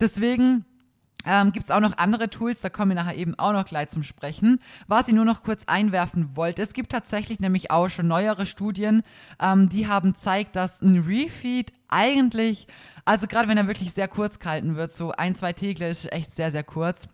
Deswegen 0.00 0.64
ähm, 1.28 1.50
Gibt 1.50 1.64
es 1.64 1.72
auch 1.72 1.80
noch 1.80 1.98
andere 1.98 2.30
Tools, 2.30 2.60
da 2.60 2.68
kommen 2.70 2.92
wir 2.92 2.94
nachher 2.94 3.16
eben 3.16 3.36
auch 3.36 3.52
noch 3.52 3.64
gleich 3.64 3.88
zum 3.88 4.04
Sprechen. 4.04 4.60
Was 4.86 5.08
ich 5.08 5.14
nur 5.14 5.24
noch 5.24 5.42
kurz 5.42 5.64
einwerfen 5.66 6.36
wollte, 6.36 6.62
es 6.62 6.72
gibt 6.72 6.92
tatsächlich 6.92 7.40
nämlich 7.40 7.72
auch 7.72 7.88
schon 7.88 8.06
neuere 8.06 8.46
Studien, 8.46 9.02
ähm, 9.42 9.68
die 9.68 9.88
haben 9.88 10.14
zeigt, 10.14 10.54
dass 10.54 10.80
ein 10.82 10.98
Refeed 11.00 11.72
eigentlich 11.88 12.68
also 13.06 13.26
gerade 13.26 13.48
wenn 13.48 13.56
er 13.56 13.68
wirklich 13.68 13.94
sehr 13.94 14.08
kurz 14.08 14.38
gehalten 14.38 14.76
wird, 14.76 14.92
so 14.92 15.12
ein, 15.12 15.34
zwei 15.34 15.52
Tegel 15.52 15.88
ist 15.88 16.12
echt 16.12 16.32
sehr, 16.32 16.50
sehr 16.50 16.64
kurz. 16.64 17.08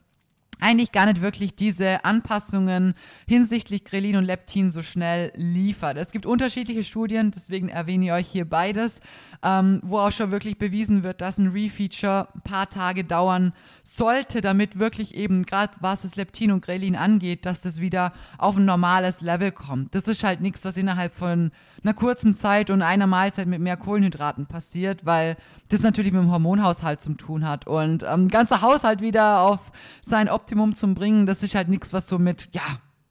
Eigentlich 0.62 0.92
gar 0.92 1.06
nicht 1.06 1.20
wirklich 1.20 1.56
diese 1.56 2.04
Anpassungen 2.04 2.94
hinsichtlich 3.26 3.84
Grelin 3.84 4.16
und 4.16 4.24
Leptin 4.24 4.70
so 4.70 4.80
schnell 4.80 5.32
liefert. 5.34 5.96
Es 5.96 6.12
gibt 6.12 6.24
unterschiedliche 6.24 6.84
Studien, 6.84 7.32
deswegen 7.32 7.68
erwähne 7.68 8.06
ich 8.06 8.12
euch 8.12 8.28
hier 8.28 8.48
beides, 8.48 9.00
ähm, 9.42 9.80
wo 9.82 9.98
auch 9.98 10.12
schon 10.12 10.30
wirklich 10.30 10.58
bewiesen 10.58 11.02
wird, 11.02 11.20
dass 11.20 11.38
ein 11.38 11.48
Refeature 11.48 12.28
ein 12.34 12.40
paar 12.42 12.70
Tage 12.70 13.02
dauern 13.02 13.52
sollte, 13.82 14.40
damit 14.40 14.78
wirklich 14.78 15.14
eben 15.16 15.42
gerade 15.42 15.72
was 15.80 16.02
das 16.02 16.14
Leptin 16.14 16.52
und 16.52 16.64
Grelin 16.64 16.94
angeht, 16.94 17.44
dass 17.44 17.60
das 17.60 17.80
wieder 17.80 18.12
auf 18.38 18.56
ein 18.56 18.64
normales 18.64 19.20
Level 19.20 19.50
kommt. 19.50 19.94
Das 19.94 20.04
ist 20.04 20.22
halt 20.22 20.40
nichts, 20.40 20.64
was 20.64 20.76
innerhalb 20.76 21.14
von 21.14 21.50
einer 21.82 21.94
kurzen 21.94 22.36
Zeit 22.36 22.70
und 22.70 22.82
einer 22.82 23.08
Mahlzeit 23.08 23.48
mit 23.48 23.60
mehr 23.60 23.76
Kohlenhydraten 23.76 24.46
passiert, 24.46 25.04
weil 25.04 25.36
das 25.70 25.82
natürlich 25.82 26.12
mit 26.12 26.22
dem 26.22 26.30
Hormonhaushalt 26.30 27.00
zu 27.00 27.14
tun 27.14 27.48
hat 27.48 27.66
und 27.66 28.04
ähm, 28.06 28.28
ganzer 28.28 28.62
Haushalt 28.62 29.00
wieder 29.00 29.40
auf 29.40 29.72
sein 30.02 30.28
Optimum 30.28 30.51
zu 30.74 30.94
bringen, 30.94 31.26
das 31.26 31.42
ist 31.42 31.54
halt 31.54 31.68
nichts, 31.68 31.92
was 31.92 32.08
so 32.08 32.18
mit, 32.18 32.48
ja, 32.52 32.62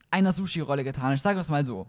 einer 0.10 0.32
Sushi-Rolle 0.32 0.84
getan 0.84 1.14
ist. 1.14 1.26
Wir 1.26 1.38
es 1.38 1.50
mal 1.50 1.66
so. 1.66 1.88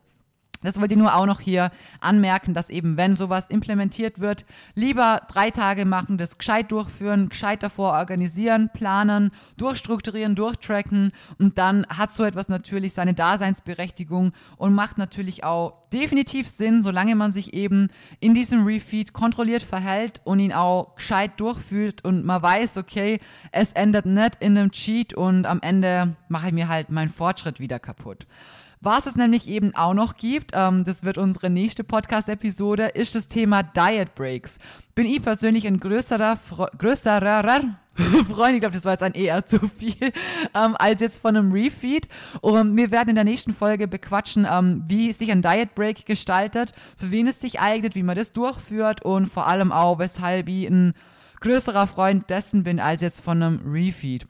Das 0.62 0.80
wollte 0.80 0.94
ich 0.94 1.00
nur 1.00 1.14
auch 1.14 1.26
noch 1.26 1.40
hier 1.40 1.70
anmerken, 2.00 2.54
dass 2.54 2.70
eben, 2.70 2.96
wenn 2.96 3.14
sowas 3.14 3.48
implementiert 3.48 4.20
wird, 4.20 4.44
lieber 4.74 5.22
drei 5.28 5.50
Tage 5.50 5.84
machen, 5.84 6.18
das 6.18 6.38
gescheit 6.38 6.70
durchführen, 6.72 7.28
gescheit 7.28 7.62
davor 7.62 7.92
organisieren, 7.92 8.70
planen, 8.72 9.30
durchstrukturieren, 9.56 10.34
durchtracken 10.34 11.12
und 11.38 11.58
dann 11.58 11.86
hat 11.88 12.12
so 12.12 12.24
etwas 12.24 12.48
natürlich 12.48 12.92
seine 12.92 13.14
Daseinsberechtigung 13.14 14.32
und 14.56 14.74
macht 14.74 14.98
natürlich 14.98 15.44
auch 15.44 15.82
definitiv 15.92 16.48
Sinn, 16.48 16.82
solange 16.82 17.14
man 17.14 17.30
sich 17.30 17.52
eben 17.54 17.88
in 18.20 18.34
diesem 18.34 18.64
Refeed 18.64 19.12
kontrolliert 19.12 19.62
verhält 19.62 20.20
und 20.24 20.40
ihn 20.40 20.52
auch 20.52 20.94
gescheit 20.96 21.32
durchführt 21.38 22.04
und 22.04 22.24
man 22.24 22.42
weiß, 22.42 22.78
okay, 22.78 23.20
es 23.50 23.72
endet 23.72 24.06
nicht 24.06 24.36
in 24.40 24.56
einem 24.56 24.70
Cheat 24.72 25.14
und 25.14 25.44
am 25.46 25.60
Ende 25.60 26.16
mache 26.28 26.48
ich 26.48 26.52
mir 26.52 26.68
halt 26.68 26.90
meinen 26.90 27.10
Fortschritt 27.10 27.60
wieder 27.60 27.78
kaputt. 27.78 28.26
Was 28.84 29.06
es 29.06 29.14
nämlich 29.14 29.46
eben 29.46 29.76
auch 29.76 29.94
noch 29.94 30.16
gibt, 30.16 30.50
ähm, 30.54 30.82
das 30.82 31.04
wird 31.04 31.16
unsere 31.16 31.48
nächste 31.48 31.84
Podcast-Episode, 31.84 32.86
ist 32.86 33.14
das 33.14 33.28
Thema 33.28 33.62
Diet 33.62 34.16
Breaks. 34.16 34.58
Bin 34.96 35.06
ich 35.06 35.22
persönlich 35.22 35.68
ein 35.68 35.78
größerer, 35.78 36.36
größerer 36.78 37.76
Freund, 38.34 38.54
ich 38.54 38.60
glaube, 38.60 38.74
das 38.74 38.84
war 38.84 38.90
jetzt 38.90 39.04
ein 39.04 39.12
eher 39.12 39.46
zu 39.46 39.60
viel, 39.68 39.94
ähm, 40.00 40.74
als 40.80 41.00
jetzt 41.00 41.20
von 41.20 41.36
einem 41.36 41.52
Refeed. 41.52 42.08
Und 42.40 42.76
wir 42.76 42.90
werden 42.90 43.10
in 43.10 43.14
der 43.14 43.22
nächsten 43.22 43.54
Folge 43.54 43.86
bequatschen, 43.86 44.48
ähm, 44.50 44.82
wie 44.88 45.12
sich 45.12 45.30
ein 45.30 45.42
Diet 45.42 45.76
Break 45.76 46.04
gestaltet, 46.04 46.74
für 46.96 47.12
wen 47.12 47.28
es 47.28 47.40
sich 47.40 47.60
eignet, 47.60 47.94
wie 47.94 48.02
man 48.02 48.16
das 48.16 48.32
durchführt 48.32 49.04
und 49.04 49.28
vor 49.28 49.46
allem 49.46 49.70
auch, 49.70 50.00
weshalb 50.00 50.48
ich 50.48 50.66
ein 50.66 50.94
größerer 51.40 51.86
Freund 51.86 52.28
dessen 52.30 52.64
bin, 52.64 52.80
als 52.80 53.00
jetzt 53.00 53.20
von 53.20 53.40
einem 53.40 53.60
Refeed. 53.64 54.26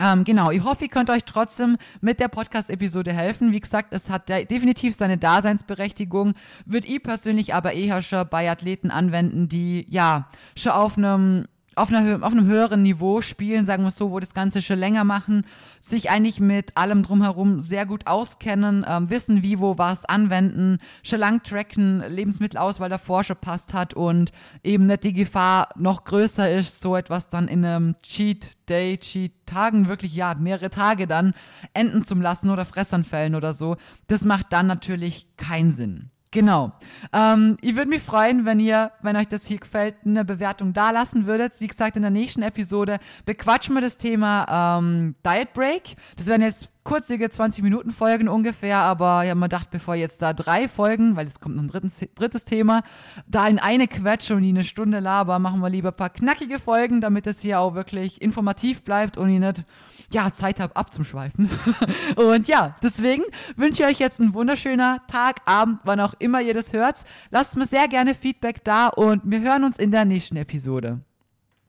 Ähm, 0.00 0.24
genau, 0.24 0.50
ich 0.50 0.62
hoffe, 0.62 0.84
ihr 0.84 0.90
könnt 0.90 1.10
euch 1.10 1.24
trotzdem 1.24 1.76
mit 2.00 2.20
der 2.20 2.28
Podcast-Episode 2.28 3.12
helfen. 3.12 3.52
Wie 3.52 3.60
gesagt, 3.60 3.92
es 3.92 4.10
hat 4.10 4.28
definitiv 4.28 4.94
seine 4.94 5.18
Daseinsberechtigung, 5.18 6.34
würde 6.66 6.86
ich 6.86 7.02
persönlich 7.02 7.54
aber 7.54 7.72
eher 7.72 8.00
schon 8.02 8.28
bei 8.28 8.50
Athleten 8.50 8.90
anwenden, 8.90 9.48
die 9.48 9.86
ja 9.88 10.28
schon 10.56 10.72
auf 10.72 10.96
einem 10.96 11.46
auf, 11.78 11.92
einer, 11.92 12.24
auf 12.24 12.32
einem 12.32 12.46
höheren 12.46 12.82
Niveau 12.82 13.20
spielen, 13.20 13.66
sagen 13.66 13.82
wir 13.84 13.88
es 13.88 13.96
so, 13.96 14.10
wo 14.10 14.20
das 14.20 14.34
Ganze 14.34 14.62
schon 14.62 14.78
länger 14.78 15.04
machen, 15.04 15.44
sich 15.80 16.10
eigentlich 16.10 16.40
mit 16.40 16.76
allem 16.76 17.02
drumherum 17.02 17.60
sehr 17.60 17.86
gut 17.86 18.06
auskennen, 18.06 18.84
ähm, 18.86 19.10
wissen, 19.10 19.42
wie, 19.42 19.60
wo, 19.60 19.78
was 19.78 20.04
anwenden, 20.04 20.78
schon 21.02 21.20
lang 21.20 21.42
tracken, 21.42 22.02
Lebensmittelauswahl 22.08 22.88
davor 22.88 23.24
schon 23.24 23.36
passt 23.36 23.72
hat 23.72 23.94
und 23.94 24.32
eben 24.62 24.86
nicht 24.86 25.04
die 25.04 25.12
Gefahr 25.12 25.70
noch 25.76 26.04
größer 26.04 26.50
ist, 26.50 26.80
so 26.80 26.96
etwas 26.96 27.28
dann 27.28 27.48
in 27.48 27.64
einem 27.64 27.94
Cheat 28.02 28.50
Day, 28.68 28.98
Cheat 28.98 29.32
Tagen, 29.46 29.88
wirklich 29.88 30.14
ja, 30.14 30.34
mehrere 30.34 30.70
Tage 30.70 31.06
dann 31.06 31.32
enden 31.72 32.02
zu 32.02 32.14
lassen 32.14 32.50
oder 32.50 32.64
Fressanfällen 32.64 33.34
oder 33.34 33.52
so. 33.52 33.76
Das 34.06 34.24
macht 34.24 34.52
dann 34.52 34.66
natürlich 34.66 35.26
keinen 35.36 35.72
Sinn. 35.72 36.10
Genau. 36.30 36.72
Ähm, 37.12 37.56
ich 37.62 37.74
würde 37.74 37.88
mich 37.88 38.02
freuen, 38.02 38.44
wenn 38.44 38.60
ihr, 38.60 38.92
wenn 39.00 39.16
euch 39.16 39.28
das 39.28 39.46
hier 39.46 39.58
gefällt, 39.58 39.96
eine 40.04 40.24
Bewertung 40.24 40.74
da 40.74 40.90
lassen 40.90 41.26
würdet. 41.26 41.58
Wie 41.60 41.66
gesagt, 41.66 41.96
in 41.96 42.02
der 42.02 42.10
nächsten 42.10 42.42
Episode 42.42 42.98
bequatschen 43.24 43.74
wir 43.74 43.80
das 43.80 43.96
Thema 43.96 44.78
ähm, 44.78 45.14
Diet 45.24 45.52
Break. 45.54 45.96
Das 46.16 46.26
werden 46.26 46.42
jetzt 46.42 46.68
kurzige 46.88 47.26
20-Minuten-Folgen 47.26 48.28
ungefähr, 48.28 48.78
aber 48.78 49.18
habe 49.18 49.34
mir 49.34 49.42
gedacht, 49.42 49.70
bevor 49.70 49.94
jetzt 49.94 50.22
da 50.22 50.32
drei 50.32 50.68
Folgen, 50.68 51.16
weil 51.16 51.26
es 51.26 51.38
kommt 51.38 51.56
noch 51.56 51.62
ein 51.62 51.68
drittes, 51.68 52.02
drittes 52.14 52.44
Thema, 52.44 52.82
da 53.26 53.46
in 53.46 53.58
eine 53.58 53.88
Quetsche 53.88 54.34
und 54.34 54.40
die 54.40 54.48
eine 54.48 54.64
Stunde 54.64 54.98
laber, 54.98 55.38
machen 55.38 55.60
wir 55.60 55.68
lieber 55.68 55.90
ein 55.90 55.96
paar 55.96 56.08
knackige 56.08 56.58
Folgen, 56.58 57.02
damit 57.02 57.26
es 57.26 57.42
hier 57.42 57.60
auch 57.60 57.74
wirklich 57.74 58.22
informativ 58.22 58.84
bleibt 58.84 59.18
und 59.18 59.28
ich 59.28 59.38
nicht 59.38 59.66
ja, 60.12 60.32
Zeit 60.32 60.60
habe 60.60 60.76
abzuschweifen. 60.76 61.50
und 62.16 62.48
ja, 62.48 62.74
deswegen 62.82 63.24
wünsche 63.56 63.82
ich 63.82 63.88
euch 63.90 63.98
jetzt 63.98 64.18
einen 64.18 64.32
wunderschöner 64.32 65.02
Tag, 65.08 65.42
Abend, 65.44 65.80
wann 65.84 66.00
auch 66.00 66.14
immer 66.18 66.40
ihr 66.40 66.54
das 66.54 66.72
hört. 66.72 67.04
Lasst 67.30 67.54
mir 67.54 67.66
sehr 67.66 67.86
gerne 67.88 68.14
Feedback 68.14 68.64
da 68.64 68.88
und 68.88 69.20
wir 69.26 69.42
hören 69.42 69.64
uns 69.64 69.78
in 69.78 69.90
der 69.90 70.06
nächsten 70.06 70.36
Episode. 70.36 71.02